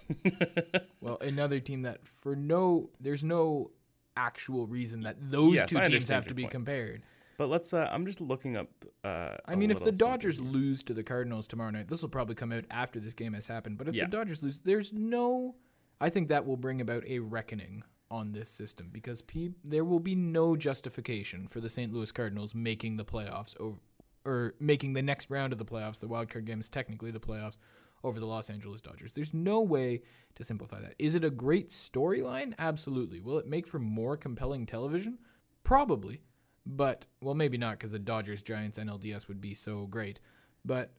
[1.01, 3.71] Well, another team that for no, there's no
[4.17, 6.53] actual reason that those Yes, two I teams have to be point.
[6.53, 7.03] compared.
[7.39, 7.73] But let's.
[7.75, 8.69] Uh, I'm just looking up.
[9.05, 10.53] Uh, I mean, if the Dodgers something.
[10.53, 13.47] lose to the Cardinals tomorrow night, this will probably come out after this game has
[13.49, 13.77] happened.
[13.79, 14.05] But if Yeah.
[14.05, 15.57] the Dodgers lose, there's no.
[16.01, 19.99] I think that will bring about a reckoning on this system because pe- there will
[20.01, 21.93] be no justification for the St.
[21.93, 23.79] Louis Cardinals making the playoffs over,
[24.25, 26.01] or making the next round of the playoffs.
[26.01, 27.59] The wild card game is technically the playoffs
[28.05, 29.13] over the Los Angeles Dodgers.
[29.15, 30.03] There's no way
[30.37, 30.95] to simplify that.
[30.99, 32.55] Is it a great storyline?
[32.59, 33.21] Absolutely.
[33.21, 35.19] Will it make for more compelling television?
[35.65, 36.21] Probably.
[36.67, 40.21] But well, maybe not because the Dodgers Giants NLDS would be so great.
[40.65, 40.93] But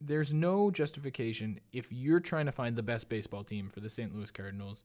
[0.00, 4.14] there's no justification if you're trying to find the best baseball team for the St.
[4.14, 4.84] Louis Cardinals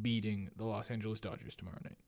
[0.00, 1.98] beating the Los Angeles Dodgers tomorrow night.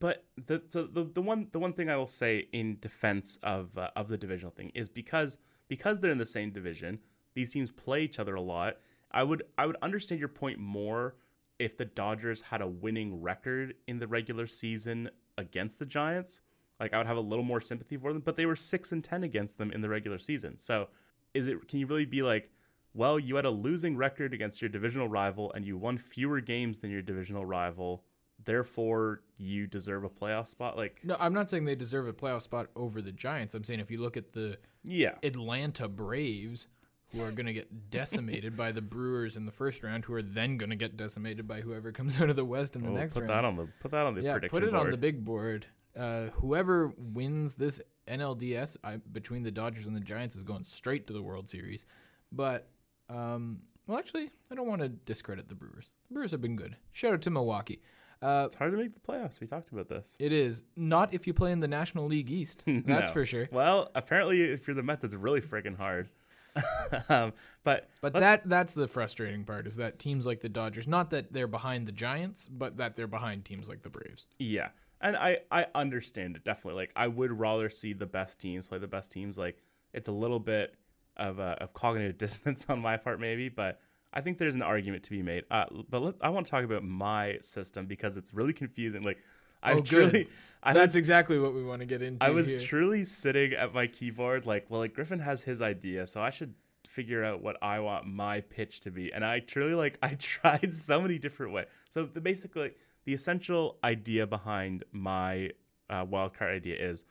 [0.00, 3.78] But the so the, the one the one thing I will say in defense of
[3.78, 5.38] uh, of the divisional thing is because
[5.68, 6.98] because they're in the same division,
[7.34, 8.78] these teams play each other a lot.
[9.12, 11.14] I would I would understand your point more
[11.58, 16.42] if the Dodgers had a winning record in the regular season against the Giants.
[16.80, 19.02] Like I would have a little more sympathy for them, but they were 6 and
[19.02, 20.58] 10 against them in the regular season.
[20.58, 20.88] So,
[21.34, 22.50] is it can you really be like,
[22.94, 26.78] well, you had a losing record against your divisional rival and you won fewer games
[26.80, 28.04] than your divisional rival
[28.44, 32.42] therefore you deserve a playoff spot like No, I'm not saying they deserve a playoff
[32.42, 33.54] spot over the Giants.
[33.54, 36.68] I'm saying if you look at the yeah Atlanta Braves,
[37.12, 40.22] who are going to get decimated by the Brewers in the first round, who are
[40.22, 43.00] then going to get decimated by whoever comes out of the West in the Well,
[43.00, 43.30] next put round.
[43.30, 45.66] that on the put that on the yeah, prediction put it on the big board.
[45.96, 51.06] Uh, whoever wins this NLDS I, between the Dodgers and the Giants is going straight
[51.06, 51.86] to the World Series.
[52.32, 52.68] But
[53.08, 55.90] um, well, actually, I don't want to discredit the Brewers.
[56.08, 56.76] The Brewers have been good.
[56.92, 57.80] Shout out to Milwaukee.
[58.22, 61.26] Uh, it's hard to make the playoffs we talked about this it is not if
[61.26, 62.62] you play in the National League East.
[62.66, 63.12] That's No.
[63.12, 63.46] for sure.
[63.52, 66.08] well apparently if you're the mets it's really freaking hard
[67.10, 71.10] um, but But that that's the frustrating part is that teams like the Dodgers, not
[71.10, 74.24] that they're behind the Giants, but that they're behind teams like the Braves.
[74.38, 74.68] Yeah.
[75.00, 76.80] And I, I understand it definitely.
[76.80, 79.36] Like I would rather see the best teams play the best teams.
[79.38, 79.58] Like
[79.92, 80.74] it's a little bit
[81.16, 83.80] of a, of cognitive dissonance on my part maybe, but
[84.12, 85.44] I think there's an argument to be made.
[85.50, 89.02] Uh, but let, I want to talk about my system because it's really confusing.
[89.02, 89.18] Like
[89.62, 90.28] I Oh, truly
[90.62, 92.24] I That's was, exactly what we want to get into.
[92.24, 92.58] I was here.
[92.58, 96.54] truly sitting at my keyboard like, well, like Griffin has his idea, so I should
[96.86, 99.12] figure out what I want my pitch to be.
[99.12, 101.66] And I truly like I tried so many different ways.
[101.90, 102.72] So the basically
[103.06, 105.50] the essential idea behind my
[105.88, 107.06] uh, wildcard idea is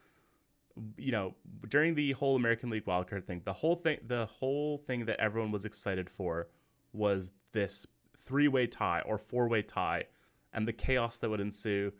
[0.97, 1.33] you know
[1.67, 5.51] during the whole American League wildcard thing, the whole thing the whole thing that everyone
[5.51, 6.49] was excited for
[6.93, 7.87] was this
[8.17, 10.03] three-way tie or four-way tie
[10.53, 11.91] and the chaos that would ensue.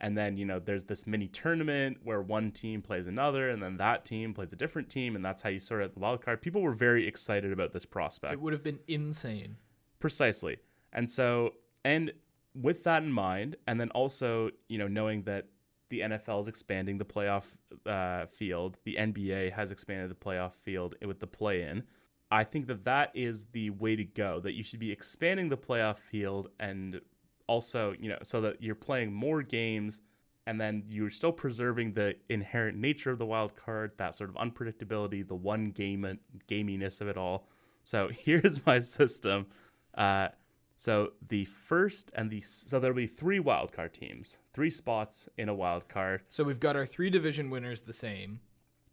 [0.00, 3.76] And then you know there's this mini tournament where one team plays another and then
[3.76, 6.42] that team plays a different team and that's how you sort out the wild card.
[6.42, 8.32] People were very excited about this prospect.
[8.32, 9.56] It would have been insane.
[10.00, 10.56] precisely.
[10.92, 12.12] And so and
[12.54, 15.46] with that in mind and then also you know knowing that
[15.90, 20.94] the nfl is expanding the playoff uh, field the nba has expanded the playoff field
[21.04, 21.82] with the play-in
[22.30, 25.56] i think that that is the way to go that you should be expanding the
[25.56, 27.00] playoff field and
[27.46, 30.00] also you know so that you're playing more games
[30.46, 34.36] and then you're still preserving the inherent nature of the wild card that sort of
[34.36, 37.46] unpredictability the one game gaminess of it all.
[37.84, 39.46] So here's my system.
[39.94, 40.28] Uh,
[40.76, 45.48] so the first and the so there'll be three wild card teams three spots in
[45.48, 48.40] a wild card So we've got our three division winners the same.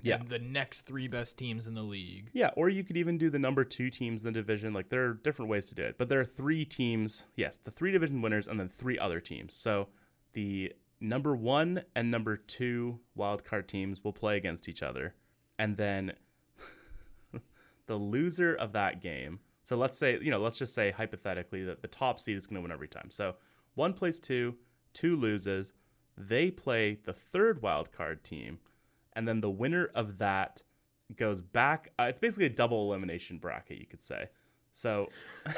[0.03, 0.15] Yeah.
[0.15, 2.29] And the next three best teams in the league.
[2.33, 4.73] Yeah, or you could even do the number two teams in the division.
[4.73, 7.25] Like there are different ways to do it, but there are three teams.
[7.35, 9.55] Yes, the three division winners and then three other teams.
[9.55, 9.89] So
[10.33, 15.15] the number one and number two wild card teams will play against each other,
[15.59, 16.13] and then
[17.85, 19.39] the loser of that game.
[19.63, 22.55] So let's say you know, let's just say hypothetically that the top seed is going
[22.57, 23.09] to win every time.
[23.09, 23.35] So
[23.75, 24.57] one plays two,
[24.93, 25.73] two loses.
[26.17, 28.59] They play the third wild card team,
[29.13, 30.63] and then the winner of that
[31.15, 31.89] goes back.
[31.99, 34.29] Uh, it's basically a double elimination bracket, you could say.
[34.71, 35.09] So,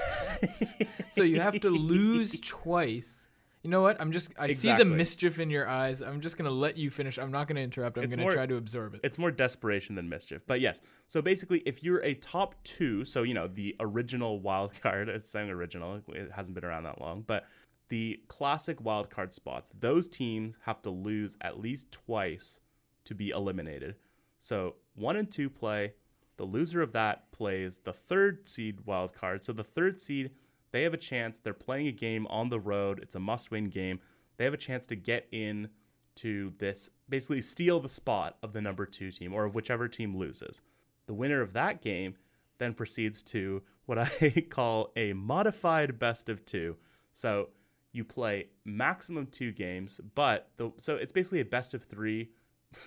[1.12, 3.23] So you have to lose twice.
[3.64, 4.00] You know what?
[4.02, 6.02] I'm just I see the mischief in your eyes.
[6.02, 7.18] I'm just gonna let you finish.
[7.18, 7.98] I'm not gonna interrupt.
[7.98, 9.00] I'm It's gonna more- try to absorb it.
[9.04, 10.42] it's more desperation than mischief.
[10.46, 14.74] But yes, so basically, if you're a top two, so you know the original wild
[14.82, 17.46] card, it's saying original, it hasn't been around that long, but
[17.88, 22.60] the classic wild card spots, those teams have to lose at least twice
[23.06, 23.96] to be eliminated.
[24.40, 25.94] So one and two play.
[26.36, 29.44] The loser of that plays the third seed wild card.
[29.44, 30.32] So the third seed,
[30.74, 31.40] they have a chance.
[31.40, 33.00] They're playing a game on the road.
[33.02, 34.00] It's a must-win game.
[34.38, 35.70] They have a chance to get in
[36.16, 40.18] to this, basically steal the spot of the number two team or of whichever team
[40.18, 40.62] loses.
[41.06, 42.16] The winner of that game
[42.58, 46.78] then proceeds to what I call a modified best of two.
[47.14, 47.50] So
[47.92, 52.32] you play maximum two games, but the so it's basically a best of three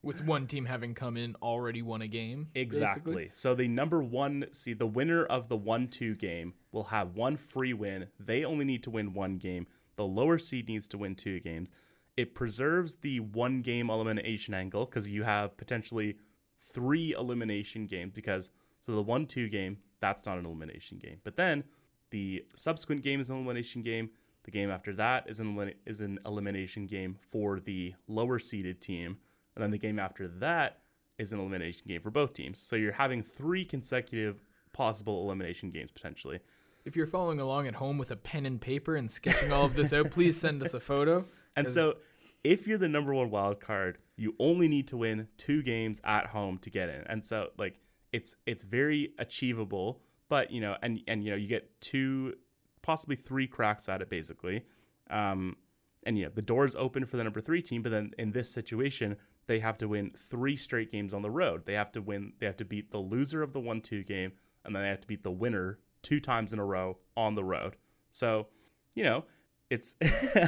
[0.00, 2.48] With one team having come in already won a game.
[2.54, 3.14] Exactly.
[3.14, 3.30] basically.
[3.34, 7.36] So the number one seed, the winner of the one two game, will have one
[7.36, 8.08] free win.
[8.18, 9.66] They only need to win one game.
[9.96, 11.72] The lower seed needs to win two games.
[12.16, 16.18] It preserves the one game elimination angle because you have potentially
[16.56, 18.12] three elimination games.
[18.14, 18.50] Because
[18.80, 21.20] so the one two game, that's not an elimination game.
[21.24, 21.64] But then
[22.10, 24.10] the subsequent game is an elimination game.
[24.44, 29.18] The game after that is an is an elimination game for the lower seeded team,
[29.54, 30.80] and then the game after that
[31.18, 32.58] is an elimination game for both teams.
[32.58, 34.42] So you're having three consecutive
[34.72, 36.40] possible elimination games potentially.
[36.84, 39.74] If you're following along at home with a pen and paper and sketching all of
[39.74, 41.24] this out, please send us a photo.
[41.56, 41.96] And so
[42.44, 46.26] if you're the number one wild card, you only need to win two games at
[46.26, 47.02] home to get in.
[47.06, 47.78] And so like
[48.12, 52.34] it's it's very achievable, but you know, and and you know, you get two
[52.82, 54.64] possibly three cracks at it basically.
[55.10, 55.56] Um
[56.04, 58.50] and you know, the door's open for the number three team, but then in this
[58.50, 59.16] situation,
[59.46, 61.66] they have to win three straight games on the road.
[61.66, 64.32] They have to win they have to beat the loser of the one two game,
[64.68, 67.42] and then they have to beat the winner two times in a row on the
[67.42, 67.76] road.
[68.10, 68.46] So,
[68.94, 69.24] you know,
[69.70, 69.96] it's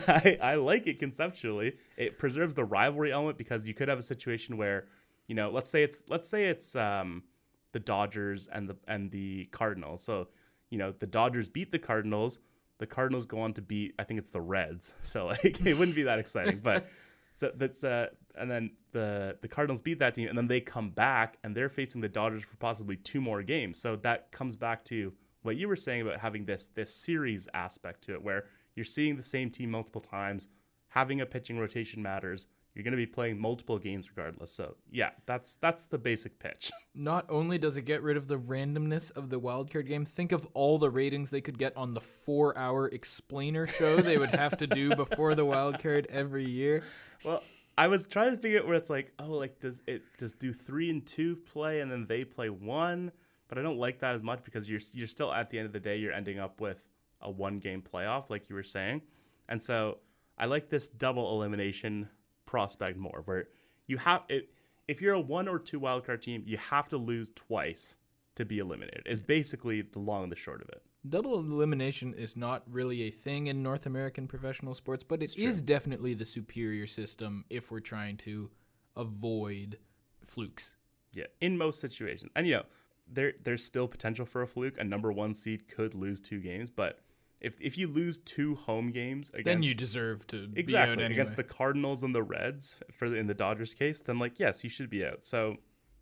[0.08, 1.76] I, I like it conceptually.
[1.96, 4.86] It preserves the rivalry element because you could have a situation where,
[5.26, 7.24] you know, let's say it's let's say it's um,
[7.72, 10.02] the Dodgers and the and the Cardinals.
[10.02, 10.28] So,
[10.70, 12.38] you know, the Dodgers beat the Cardinals.
[12.78, 14.94] The Cardinals go on to beat I think it's the Reds.
[15.02, 16.88] So like it wouldn't be that exciting, but
[17.40, 20.90] so that's uh and then the the Cardinals beat that team and then they come
[20.90, 23.80] back and they're facing the Dodgers for possibly two more games.
[23.80, 28.02] So that comes back to what you were saying about having this this series aspect
[28.02, 30.48] to it where you're seeing the same team multiple times,
[30.88, 32.46] having a pitching rotation matters.
[32.74, 34.52] You're going to be playing multiple games regardless.
[34.52, 36.70] So yeah, that's that's the basic pitch.
[36.94, 40.46] Not only does it get rid of the randomness of the wildcard game, think of
[40.54, 44.66] all the ratings they could get on the four-hour explainer show they would have to
[44.66, 46.82] do before the wildcard every year.
[47.24, 47.42] Well,
[47.76, 50.52] I was trying to figure out where it's like, oh, like does it does do
[50.52, 53.12] three and two play and then they play one?
[53.48, 55.72] But I don't like that as much because you're you're still at the end of
[55.72, 56.88] the day you're ending up with
[57.20, 59.02] a one game playoff, like you were saying,
[59.48, 59.98] and so
[60.38, 62.08] I like this double elimination
[62.50, 63.46] prospect more, where
[63.86, 64.50] you have it.
[64.88, 67.96] If you're a one or two wildcard team, you have to lose twice
[68.34, 69.02] to be eliminated.
[69.06, 70.82] It's basically the long and the short of it.
[71.08, 76.14] Double elimination is not really a thing in North American professional sports, but It's definitely
[76.14, 78.50] the superior system if we're trying to
[78.96, 79.78] avoid
[80.24, 80.74] flukes.
[81.12, 82.64] Yeah, in most situations, and you know,
[83.06, 84.78] there there's still potential for a fluke.
[84.80, 86.98] A number one seed could lose two games, but
[87.40, 90.92] if if you lose two home games against then you deserve to be out exactly
[91.04, 91.12] anyway.
[91.12, 94.62] against the Cardinals and the Reds for the, in the Dodgers case, then like yes,
[94.64, 95.24] you should be out.
[95.24, 95.56] So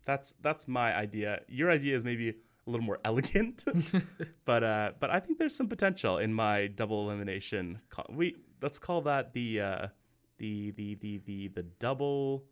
[0.05, 1.41] that's that's my idea.
[1.47, 3.63] Your idea is maybe a little more elegant,
[4.45, 7.79] but uh, but I think there's some potential in my double elimination.
[8.09, 9.87] We let's call that the uh,
[10.37, 12.45] the the the the the double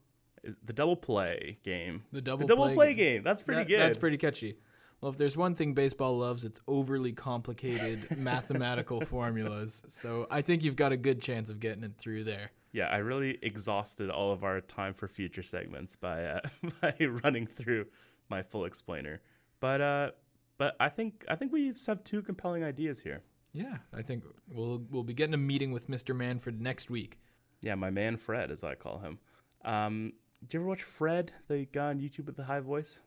[0.63, 2.03] the double play game.
[2.13, 3.15] The double the double play play, game.
[3.15, 3.23] game.
[3.23, 3.79] That's pretty That- good.
[3.79, 4.55] That's pretty catchy.
[5.01, 9.83] Well, if there's one thing baseball loves, it's overly complicated mathematical formulas.
[9.87, 12.51] So I think you've got a good chance of getting it through there.
[12.71, 16.39] yeah, I really exhausted all of our time for future segments by uh,
[16.81, 17.85] by running through
[18.29, 19.21] my full explainer.
[19.59, 20.11] But uh,
[20.57, 23.21] but I think I think we have two compelling ideas here.
[23.53, 26.15] Yeah, I think we'll we'll be getting a meeting with Mr.
[26.15, 27.19] Manfred next week.
[27.61, 29.19] Yeah, my man Fred, as I call him.
[29.63, 30.13] Um,
[30.45, 33.01] do you ever watch Fred, the guy on YouTube with the high voice?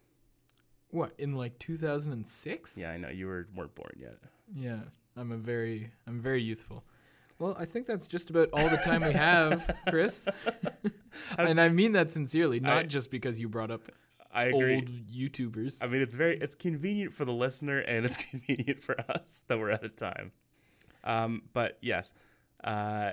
[0.91, 2.77] What in like 2006?
[2.79, 4.17] Yeah, I know you were weren't born yet.
[4.55, 4.81] Yeah,
[5.17, 6.85] I'm a very I'm very youthful.
[7.39, 10.29] Well, I think that's just about all the time we have, Chris.
[11.39, 13.83] and I mean that sincerely, not I- just because you brought up
[14.33, 14.77] I agree.
[14.77, 15.79] old YouTubers.
[15.81, 19.59] I mean, it's very it's convenient for the listener and it's convenient for us that
[19.59, 20.33] we're out of time.
[21.03, 22.15] Um, but yes,
[22.63, 23.13] uh,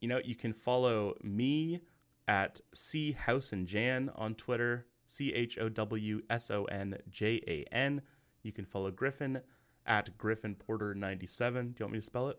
[0.00, 1.80] you know, you can follow me
[2.26, 7.64] at C Howson Jan on Twitter, C H O W S O N J A
[7.74, 8.02] N.
[8.44, 9.40] You can follow Griffin
[9.86, 11.68] at Griffin Porter ninety seven.
[11.72, 12.38] Do you want me to spell it?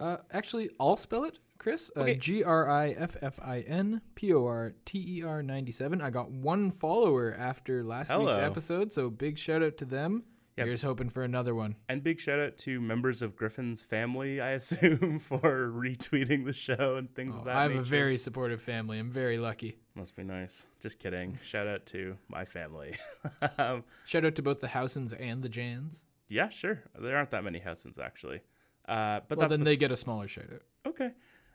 [0.00, 1.90] Uh, actually, I'll spell it, Chris.
[1.96, 2.16] Uh, Okay.
[2.16, 6.00] G R I F F I N P O R T E R 97.
[6.00, 10.24] I got one follower after last week's episode, so big shout out to them.
[10.60, 10.66] Yep.
[10.68, 11.76] Here's hoping for another one.
[11.88, 16.96] And big shout out to members of Griffin's family, I assume, for retweeting the show
[16.96, 17.80] and things of that Oh, I have nature.
[17.82, 18.98] a very supportive family.
[18.98, 19.76] I'm very lucky.
[19.94, 20.66] Must be nice.
[20.80, 21.38] Just kidding.
[21.42, 22.94] Shout out to my family.
[23.58, 26.04] um, Shout out to both the Howsons and the Jans.
[26.28, 26.82] yeah, sure.
[26.98, 28.40] There aren't that many Howsons actually.
[28.88, 30.62] Uh, but Well, that's then bes- they get a smaller shout out.
[30.86, 31.10] okay.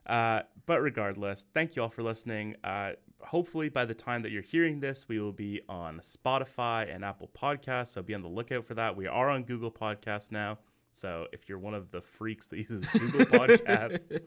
[0.06, 2.56] Uh, but regardless, thank you all for listening.
[2.64, 2.92] Uh,
[3.22, 7.30] hopefully, by the time that you're hearing this, we will be on Spotify and Apple
[7.40, 7.88] Podcasts.
[7.88, 8.96] So be on the lookout for that.
[8.96, 10.60] We are on Google Podcasts now.
[10.92, 14.22] So if you're one of the freaks that uses Google Podcasts,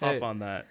[0.00, 0.20] hop Hey.
[0.20, 0.66] on that.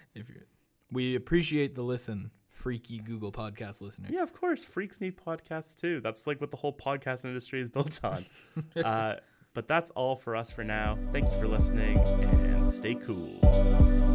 [0.90, 4.08] We appreciate the listen, freaky Google Podcast listener.
[4.10, 4.64] Yeah, of course.
[4.64, 6.00] Freaks need podcasts too.
[6.00, 8.24] That's like what the whole podcast industry is built on.
[8.84, 9.16] uh,
[9.52, 10.96] but that's all for us for now.
[11.12, 14.13] Thank you for listening and stay cool.